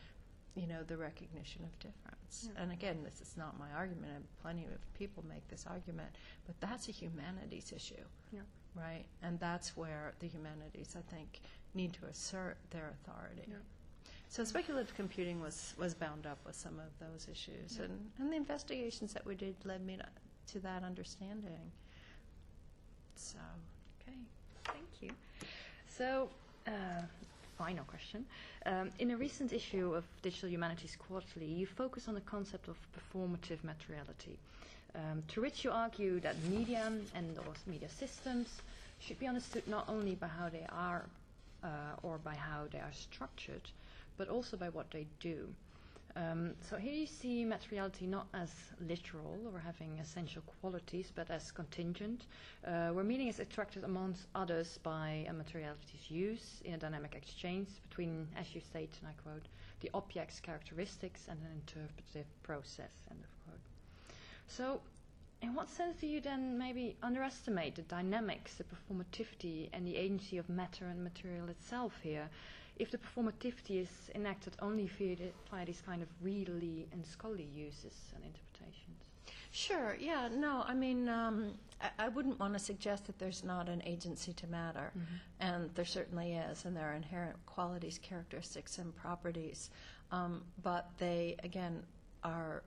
you 0.54 0.66
know 0.66 0.82
the 0.86 0.96
recognition 0.96 1.62
of 1.64 1.78
difference. 1.78 2.48
Yeah. 2.48 2.62
And 2.62 2.72
again, 2.72 2.98
this 3.04 3.20
is 3.20 3.36
not 3.36 3.58
my 3.58 3.70
argument. 3.76 4.12
And 4.14 4.24
plenty 4.42 4.64
of 4.64 4.94
people 4.94 5.24
make 5.28 5.46
this 5.48 5.66
argument, 5.68 6.08
but 6.46 6.58
that's 6.60 6.88
a 6.88 6.92
humanities 6.92 7.72
issue, 7.76 8.04
yeah. 8.32 8.40
right? 8.74 9.04
And 9.22 9.38
that's 9.38 9.76
where 9.76 10.14
the 10.20 10.26
humanities, 10.26 10.96
I 10.96 11.14
think, 11.14 11.40
need 11.74 11.92
to 11.94 12.06
assert 12.06 12.56
their 12.70 12.94
authority. 12.94 13.42
Yeah. 13.48 13.56
So 14.28 14.44
speculative 14.44 14.94
computing 14.96 15.40
was, 15.40 15.74
was 15.78 15.94
bound 15.94 16.26
up 16.26 16.38
with 16.44 16.56
some 16.56 16.80
of 16.80 16.90
those 16.98 17.28
issues, 17.30 17.78
and, 17.78 18.10
and 18.18 18.32
the 18.32 18.36
investigations 18.36 19.12
that 19.12 19.24
we 19.24 19.36
did 19.36 19.54
led 19.64 19.86
me 19.86 19.96
to, 19.98 20.06
to 20.52 20.58
that 20.60 20.82
understanding. 20.82 21.72
So, 23.16 23.38
okay, 24.00 24.16
thank 24.64 25.02
you. 25.02 25.10
So, 25.88 26.28
uh, 26.66 26.70
final 27.56 27.84
question. 27.84 28.24
Um, 28.66 28.90
in 28.98 29.10
a 29.10 29.16
recent 29.16 29.52
issue 29.52 29.94
of 29.94 30.04
Digital 30.22 30.48
Humanities 30.50 30.96
Quarterly, 31.08 31.46
you 31.46 31.66
focus 31.66 32.08
on 32.08 32.14
the 32.14 32.20
concept 32.20 32.68
of 32.68 32.76
performative 32.94 33.62
materiality, 33.64 34.38
um, 34.94 35.22
to 35.28 35.40
which 35.40 35.64
you 35.64 35.70
argue 35.70 36.20
that 36.20 36.36
media 36.44 36.92
and 37.14 37.36
those 37.36 37.56
media 37.66 37.88
systems 37.88 38.48
should 39.00 39.18
be 39.18 39.26
understood 39.26 39.66
not 39.68 39.88
only 39.88 40.14
by 40.14 40.26
how 40.26 40.48
they 40.48 40.66
are 40.70 41.04
uh, 41.64 41.68
or 42.02 42.18
by 42.18 42.34
how 42.34 42.64
they 42.70 42.78
are 42.78 42.92
structured, 42.92 43.62
but 44.16 44.28
also 44.28 44.56
by 44.56 44.68
what 44.68 44.90
they 44.90 45.06
do. 45.20 45.48
Um, 46.16 46.54
so 46.70 46.76
here 46.76 46.94
you 46.94 47.06
see 47.06 47.44
materiality 47.44 48.06
not 48.06 48.26
as 48.32 48.50
literal 48.80 49.38
or 49.52 49.60
having 49.60 49.98
essential 49.98 50.42
qualities, 50.60 51.12
but 51.14 51.30
as 51.30 51.50
contingent, 51.52 52.24
uh, 52.66 52.88
where 52.88 53.04
meaning 53.04 53.28
is 53.28 53.38
attracted 53.38 53.84
amongst 53.84 54.26
others 54.34 54.78
by 54.82 55.26
a 55.28 55.32
materiality's 55.34 56.10
use 56.10 56.62
in 56.64 56.72
a 56.72 56.78
dynamic 56.78 57.14
exchange 57.14 57.68
between, 57.88 58.26
as 58.38 58.54
you 58.54 58.62
state, 58.62 58.90
and 59.00 59.10
I 59.10 59.22
quote, 59.28 59.44
the 59.80 59.90
object's 59.92 60.40
characteristics 60.40 61.26
and 61.28 61.38
an 61.42 61.52
interpretive 61.52 62.26
process, 62.42 62.92
end 63.10 63.20
of 63.22 63.44
quote. 63.44 63.60
So 64.48 64.80
in 65.42 65.54
what 65.54 65.68
sense 65.68 66.00
do 66.00 66.06
you 66.06 66.22
then 66.22 66.56
maybe 66.56 66.96
underestimate 67.02 67.74
the 67.74 67.82
dynamics, 67.82 68.54
the 68.54 68.64
performativity, 68.64 69.68
and 69.74 69.86
the 69.86 69.96
agency 69.96 70.38
of 70.38 70.48
matter 70.48 70.86
and 70.86 71.04
material 71.04 71.48
itself 71.50 71.92
here? 72.02 72.30
If 72.78 72.90
the 72.90 72.98
performativity 72.98 73.80
is 73.82 73.88
enacted 74.14 74.54
only 74.60 74.86
via, 74.86 75.16
the, 75.16 75.30
via 75.50 75.64
these 75.64 75.82
kind 75.84 76.02
of 76.02 76.08
really 76.20 76.86
and 76.92 77.06
scholarly 77.06 77.48
uses 77.54 77.94
and 78.14 78.24
interpretations. 78.24 78.96
Sure, 79.50 79.96
yeah, 79.98 80.28
no, 80.32 80.64
I 80.66 80.74
mean, 80.74 81.08
um, 81.08 81.52
I, 81.80 82.04
I, 82.04 82.08
wouldn't 82.08 82.38
want 82.38 82.52
to 82.52 82.58
suggest 82.58 83.06
that 83.06 83.18
there's 83.18 83.42
not 83.42 83.68
an 83.68 83.82
agency 83.86 84.32
to 84.34 84.46
matter, 84.48 84.92
mm-hmm. 84.96 85.16
and 85.40 85.70
there 85.74 85.84
certainly 85.84 86.34
is, 86.34 86.64
and 86.66 86.76
there 86.76 86.90
are 86.90 86.94
inherent 86.94 87.36
qualities, 87.46 87.98
characteristics, 87.98 88.78
and 88.78 88.94
properties, 88.94 89.70
um, 90.12 90.42
but 90.62 90.90
they, 90.98 91.36
again, 91.42 91.82
are 92.22 92.62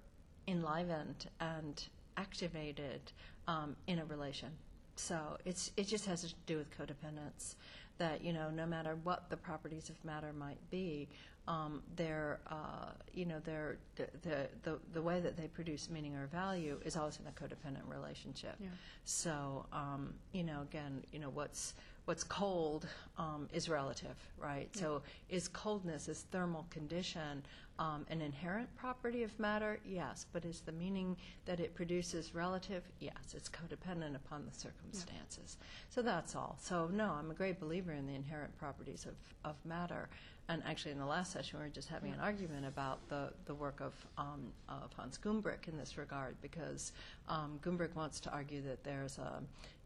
enlivened 0.48 1.28
and 1.40 1.86
activated 2.18 3.02
um, 3.48 3.76
in 3.88 4.00
a 4.00 4.06
relation. 4.06 4.50
So 4.96 5.38
it's 5.46 5.72
it 5.78 5.88
just 5.88 6.06
has 6.08 6.22
to 6.24 6.34
do 6.46 6.58
with 6.58 6.70
codependence 6.78 7.56
that 8.00 8.24
you 8.24 8.34
know 8.34 8.50
no 8.50 8.66
matter 8.66 8.98
what 9.04 9.30
the 9.30 9.38
properties 9.38 9.90
of 9.90 10.04
matter 10.04 10.34
might 10.34 10.58
be, 10.72 11.08
um, 11.48 11.84
their 11.96 12.40
uh, 12.48 12.92
you 13.14 13.26
know 13.26 13.40
their 13.46 13.78
the, 13.96 14.08
the, 14.24 14.48
the 14.64 14.80
the 14.94 15.02
way 15.02 15.20
that 15.20 15.38
they 15.38 15.48
produce 15.48 15.90
meaning 15.90 16.16
or 16.16 16.28
value 16.28 16.80
is 16.84 16.98
always 16.98 17.20
in 17.20 17.28
a 17.28 17.32
codependent 17.32 17.88
relationship. 17.88 18.56
Yeah. 18.60 18.70
So 19.04 19.66
um, 19.72 20.14
you 20.32 20.44
know 20.44 20.62
again 20.62 21.04
you 21.12 21.20
know 21.20 21.30
what's 21.30 21.76
what's 22.10 22.24
cold 22.24 22.88
um, 23.20 23.48
is 23.54 23.70
relative, 23.70 24.18
right? 24.40 24.68
Yeah. 24.74 24.82
So 24.82 25.02
is 25.30 25.48
coldness, 25.48 26.08
is 26.08 26.26
thermal 26.32 26.66
condition 26.72 27.44
um, 27.78 28.04
an 28.10 28.20
inherent 28.20 28.68
property 28.76 29.22
of 29.22 29.40
matter? 29.40 29.80
Yes. 29.86 30.26
But 30.34 30.44
is 30.44 30.62
the 30.62 30.72
meaning 30.72 31.16
that 31.46 31.60
it 31.60 31.76
produces 31.76 32.34
relative? 32.34 32.82
Yes. 33.00 33.36
It's 33.36 33.48
codependent 33.48 34.16
upon 34.16 34.44
the 34.44 34.58
circumstances. 34.58 35.58
Yeah. 35.60 35.66
So 35.92 36.02
that's 36.02 36.36
all. 36.36 36.58
So, 36.60 36.90
no, 36.92 37.12
I'm 37.12 37.30
a 37.30 37.36
great 37.36 37.60
believer 37.60 37.92
in 37.92 38.08
the 38.08 38.16
inherent 38.16 38.58
properties 38.58 39.06
of, 39.06 39.14
of 39.48 39.56
matter. 39.64 40.10
And 40.52 40.64
actually, 40.66 40.94
in 40.94 40.98
the 40.98 41.06
last 41.06 41.32
session, 41.32 41.60
we 41.60 41.66
were 41.66 41.70
just 41.70 41.90
having 41.90 42.10
yeah. 42.10 42.16
an 42.16 42.22
argument 42.22 42.66
about 42.66 43.08
the, 43.08 43.30
the 43.46 43.54
work 43.54 43.82
of, 43.82 43.94
um, 44.18 44.52
of 44.68 44.92
Hans 44.98 45.20
Gumbrecht 45.20 45.68
in 45.68 45.78
this 45.78 45.96
regard, 45.96 46.36
because 46.42 46.92
um, 47.28 47.60
Gumbrecht 47.62 47.96
wants 47.96 48.20
to 48.22 48.32
argue 48.32 48.64
that 48.64 48.84
there's 48.84 49.20
a 49.20 49.44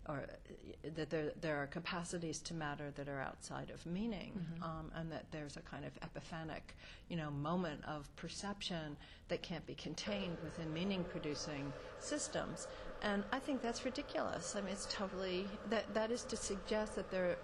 or 0.09 0.25
that 0.95 1.09
there, 1.09 1.31
there 1.39 1.57
are 1.57 1.67
capacities 1.67 2.39
to 2.39 2.53
matter 2.53 2.91
that 2.95 3.07
are 3.07 3.21
outside 3.21 3.69
of 3.69 3.85
meaning, 3.85 4.33
um, 4.61 4.91
and 4.95 5.11
that 5.11 5.25
there's 5.31 5.55
a 5.55 5.61
kind 5.61 5.85
of 5.85 5.91
epiphanic, 6.01 6.75
you 7.09 7.15
know, 7.15 7.31
moment 7.31 7.81
of 7.87 8.13
perception 8.17 8.97
that 9.29 9.41
can't 9.41 9.65
be 9.65 9.75
contained 9.75 10.37
within 10.43 10.73
meaning-producing 10.73 11.71
systems. 11.99 12.67
And 13.01 13.23
I 13.31 13.39
think 13.39 13.61
that's 13.61 13.85
ridiculous. 13.85 14.55
I 14.57 14.61
mean, 14.61 14.71
it's 14.73 14.87
totally 14.91 15.45
that 15.69 15.93
that 15.93 16.11
is 16.11 16.23
to 16.25 16.35
suggest 16.37 16.95
that 16.95 17.09
there. 17.11 17.37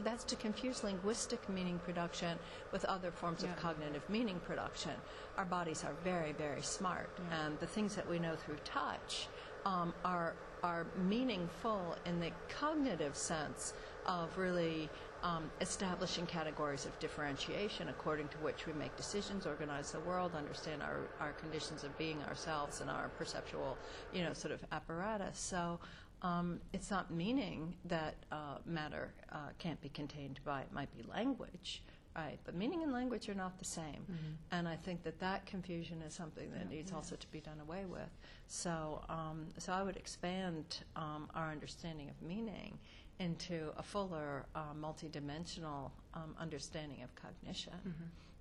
That's 0.00 0.22
to 0.24 0.36
confuse 0.36 0.84
linguistic 0.84 1.48
meaning 1.48 1.78
production 1.78 2.38
with 2.72 2.84
other 2.84 3.10
forms 3.10 3.42
Yeah. 3.42 3.50
of 3.52 3.56
cognitive 3.56 4.06
meaning 4.10 4.38
production. 4.40 4.92
Our 5.38 5.46
bodies 5.46 5.82
are 5.82 5.94
very, 6.04 6.32
very 6.32 6.60
smart, 6.60 7.08
and 7.30 7.58
the 7.58 7.66
things 7.66 7.94
that 7.96 8.06
we 8.08 8.18
know 8.18 8.36
through 8.36 8.58
touch 8.64 9.28
um, 9.64 9.94
are 10.04 10.34
are 10.62 10.86
meaningful 11.08 11.96
in 12.06 12.20
the 12.20 12.30
cognitive 12.48 13.16
sense 13.16 13.74
of 14.06 14.36
really 14.38 14.88
um, 15.22 15.50
establishing 15.60 16.26
categories 16.26 16.84
of 16.86 16.98
differentiation 16.98 17.88
according 17.88 18.28
to 18.28 18.36
which 18.38 18.66
we 18.66 18.72
make 18.72 18.94
decisions, 18.96 19.46
organize 19.46 19.92
the 19.92 20.00
world, 20.00 20.32
understand 20.36 20.82
our, 20.82 21.00
our 21.20 21.32
conditions 21.32 21.84
of 21.84 21.96
being 21.98 22.20
ourselves 22.28 22.80
and 22.80 22.90
our 22.90 23.08
perceptual, 23.18 23.76
you 24.12 24.22
know, 24.22 24.32
sort 24.32 24.52
of 24.52 24.64
apparatus. 24.72 25.38
So 25.38 25.78
um, 26.22 26.60
it's 26.72 26.90
not 26.90 27.10
meaning 27.10 27.74
that 27.84 28.14
uh, 28.30 28.58
matter 28.64 29.12
uh, 29.32 29.50
can't 29.58 29.80
be 29.80 29.88
contained 29.88 30.40
by 30.44 30.60
it 30.60 30.72
might 30.72 30.94
be 30.96 31.04
language, 31.08 31.82
right? 32.16 32.38
But 32.44 32.54
meaning 32.54 32.82
and 32.82 32.92
language 32.92 33.28
are 33.28 33.34
not 33.34 33.58
the 33.58 33.64
same, 33.64 34.04
and 34.50 34.68
I 34.68 34.76
think 34.76 35.02
that 35.04 35.18
that 35.20 35.46
confusion 35.46 36.02
is 36.02 36.14
something 36.14 36.50
that 36.52 36.68
needs 36.70 36.92
also 36.92 37.16
to 37.16 37.26
be 37.28 37.40
done 37.40 37.60
away 37.60 37.84
with. 37.86 38.10
So, 38.46 39.02
um, 39.08 39.46
so 39.58 39.72
I 39.72 39.82
would 39.82 39.96
expand 39.96 40.64
um, 40.96 41.28
our 41.34 41.50
understanding 41.50 42.08
of 42.10 42.20
meaning 42.26 42.78
into 43.18 43.72
a 43.76 43.82
fuller, 43.82 44.44
uh, 44.54 44.72
multidimensional 44.78 45.90
um, 46.14 46.34
understanding 46.38 47.02
of 47.02 47.14
cognition. 47.14 47.72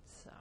So, 0.07 0.31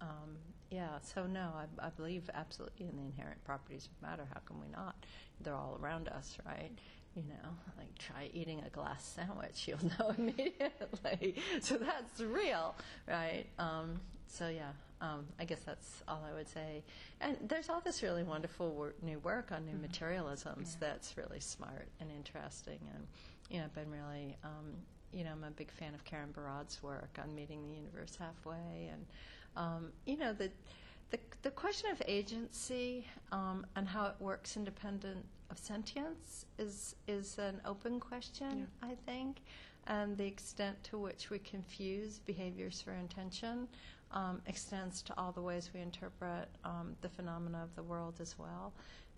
um, 0.00 0.36
yeah, 0.70 0.98
so 1.02 1.26
no, 1.26 1.52
I, 1.56 1.86
I 1.86 1.90
believe 1.90 2.28
absolutely 2.34 2.86
in 2.86 2.96
the 2.96 3.02
inherent 3.04 3.42
properties 3.44 3.86
of 3.86 4.08
matter. 4.08 4.26
How 4.32 4.40
can 4.40 4.60
we 4.60 4.66
not? 4.68 4.96
They're 5.40 5.54
all 5.54 5.78
around 5.82 6.08
us, 6.08 6.36
right? 6.46 6.70
You 7.16 7.22
know, 7.28 7.48
like 7.78 7.96
try 7.98 8.28
eating 8.32 8.62
a 8.66 8.70
glass 8.70 9.04
sandwich, 9.04 9.68
you'll 9.68 9.78
know 9.98 10.14
immediately. 10.18 11.36
so 11.60 11.76
that's 11.76 12.20
real, 12.20 12.74
right? 13.06 13.46
Um, 13.58 14.00
so 14.26 14.48
yeah, 14.48 14.70
um, 15.00 15.26
I 15.38 15.44
guess 15.44 15.60
that's 15.60 16.02
all 16.08 16.24
I 16.28 16.34
would 16.34 16.48
say. 16.48 16.82
And 17.20 17.36
there's 17.46 17.68
all 17.68 17.80
this 17.80 18.02
really 18.02 18.22
wonderful 18.22 18.70
work, 18.72 19.02
new 19.02 19.18
work 19.20 19.52
on 19.52 19.64
new 19.64 19.76
materialisms 19.76 20.76
that's 20.80 21.16
really 21.16 21.40
smart 21.40 21.88
and 22.00 22.10
interesting. 22.10 22.78
And 22.94 23.06
you 23.50 23.58
know, 23.58 23.64
I've 23.64 23.74
been 23.74 23.90
really, 23.90 24.36
um, 24.42 24.72
you 25.12 25.24
know, 25.24 25.30
I'm 25.32 25.44
a 25.44 25.50
big 25.50 25.70
fan 25.70 25.94
of 25.94 26.04
Karen 26.04 26.30
Barad's 26.32 26.82
work 26.82 27.18
on 27.22 27.34
meeting 27.34 27.68
the 27.68 27.74
universe 27.74 28.16
halfway, 28.18 28.90
and 28.90 29.06
um, 29.56 29.92
you 30.06 30.16
know, 30.16 30.32
the, 30.32 30.50
the 31.10 31.18
the 31.42 31.50
question 31.50 31.90
of 31.90 32.02
agency 32.06 33.06
um, 33.30 33.66
and 33.76 33.86
how 33.86 34.06
it 34.06 34.14
works 34.18 34.56
independent 34.56 35.24
of 35.50 35.58
sentience 35.58 36.46
is 36.58 36.96
is 37.06 37.38
an 37.38 37.60
open 37.64 38.00
question, 38.00 38.66
I 38.82 38.94
think, 39.06 39.42
and 39.86 40.16
the 40.16 40.26
extent 40.26 40.82
to 40.84 40.98
which 40.98 41.30
we 41.30 41.38
confuse 41.38 42.18
behaviors 42.20 42.80
for 42.80 42.92
intention 42.92 43.68
um, 44.12 44.40
extends 44.46 45.02
to 45.02 45.14
all 45.18 45.32
the 45.32 45.42
ways 45.42 45.70
we 45.74 45.80
interpret 45.80 46.48
um, 46.64 46.96
the 47.02 47.08
phenomena 47.08 47.62
of 47.62 47.74
the 47.74 47.82
world 47.82 48.14
as 48.20 48.38
well. 48.38 48.72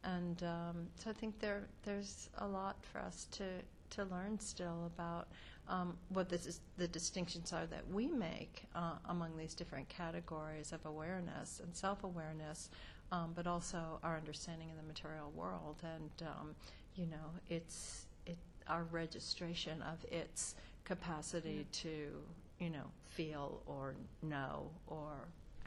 And 0.04 0.42
um, 0.42 0.88
so 0.96 1.10
I 1.10 1.12
think 1.12 1.38
there 1.40 1.68
there's 1.84 2.30
a 2.38 2.46
lot 2.46 2.76
for 2.92 2.98
us 3.00 3.26
to 3.32 3.44
to 3.90 4.04
learn 4.04 4.38
still 4.38 4.90
about 4.94 5.28
um, 5.68 5.96
what 6.10 6.28
this 6.28 6.46
is, 6.46 6.60
the 6.76 6.88
distinctions 6.88 7.52
are 7.52 7.66
that 7.66 7.88
we 7.90 8.08
make 8.08 8.64
uh, 8.74 8.92
among 9.08 9.36
these 9.36 9.54
different 9.54 9.88
categories 9.88 10.72
of 10.72 10.84
awareness 10.86 11.60
and 11.62 11.74
self-awareness, 11.74 12.70
um, 13.12 13.32
but 13.34 13.46
also 13.46 13.98
our 14.02 14.16
understanding 14.16 14.70
of 14.70 14.76
the 14.76 14.82
material 14.82 15.30
world 15.34 15.76
and 15.82 16.28
um, 16.28 16.54
you 16.94 17.06
know 17.06 17.30
its 17.48 18.06
it 18.26 18.36
our 18.68 18.84
registration 18.90 19.82
of 19.82 20.04
its 20.10 20.54
capacity 20.84 21.66
to 21.72 22.10
you 22.58 22.70
know 22.70 22.86
feel 23.04 23.60
or 23.66 23.94
know 24.22 24.70
or 24.86 25.12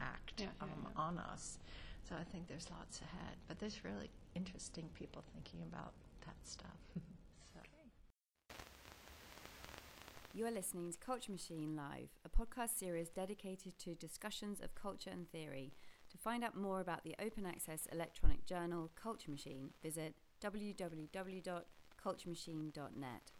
act 0.00 0.34
Yeah, 0.38 0.46
yeah, 0.46 0.62
um, 0.64 0.70
yeah. 0.94 1.02
on 1.02 1.18
us. 1.18 1.58
So 2.08 2.16
I 2.18 2.24
think 2.24 2.48
there's 2.48 2.66
lots 2.70 3.00
ahead, 3.02 3.36
but 3.46 3.58
there's 3.60 3.84
really 3.84 4.10
interesting 4.34 4.88
people 4.98 5.22
thinking 5.34 5.60
about 5.72 5.92
that 6.26 6.34
stuff. 6.42 6.78
so. 7.54 7.60
You 10.32 10.46
are 10.46 10.50
listening 10.50 10.92
to 10.92 10.98
Culture 10.98 11.32
Machine 11.32 11.76
Live, 11.76 12.08
a 12.24 12.28
podcast 12.28 12.78
series 12.78 13.08
dedicated 13.08 13.78
to 13.80 13.94
discussions 13.94 14.60
of 14.60 14.74
culture 14.74 15.10
and 15.10 15.28
theory. 15.30 15.72
To 16.10 16.18
find 16.18 16.42
out 16.42 16.56
more 16.56 16.80
about 16.80 17.04
the 17.04 17.14
open 17.24 17.46
access 17.46 17.86
electronic 17.92 18.44
journal 18.44 18.90
Culture 19.00 19.30
Machine, 19.30 19.70
visit 19.82 20.16
www.culturemachine.net. 20.42 23.32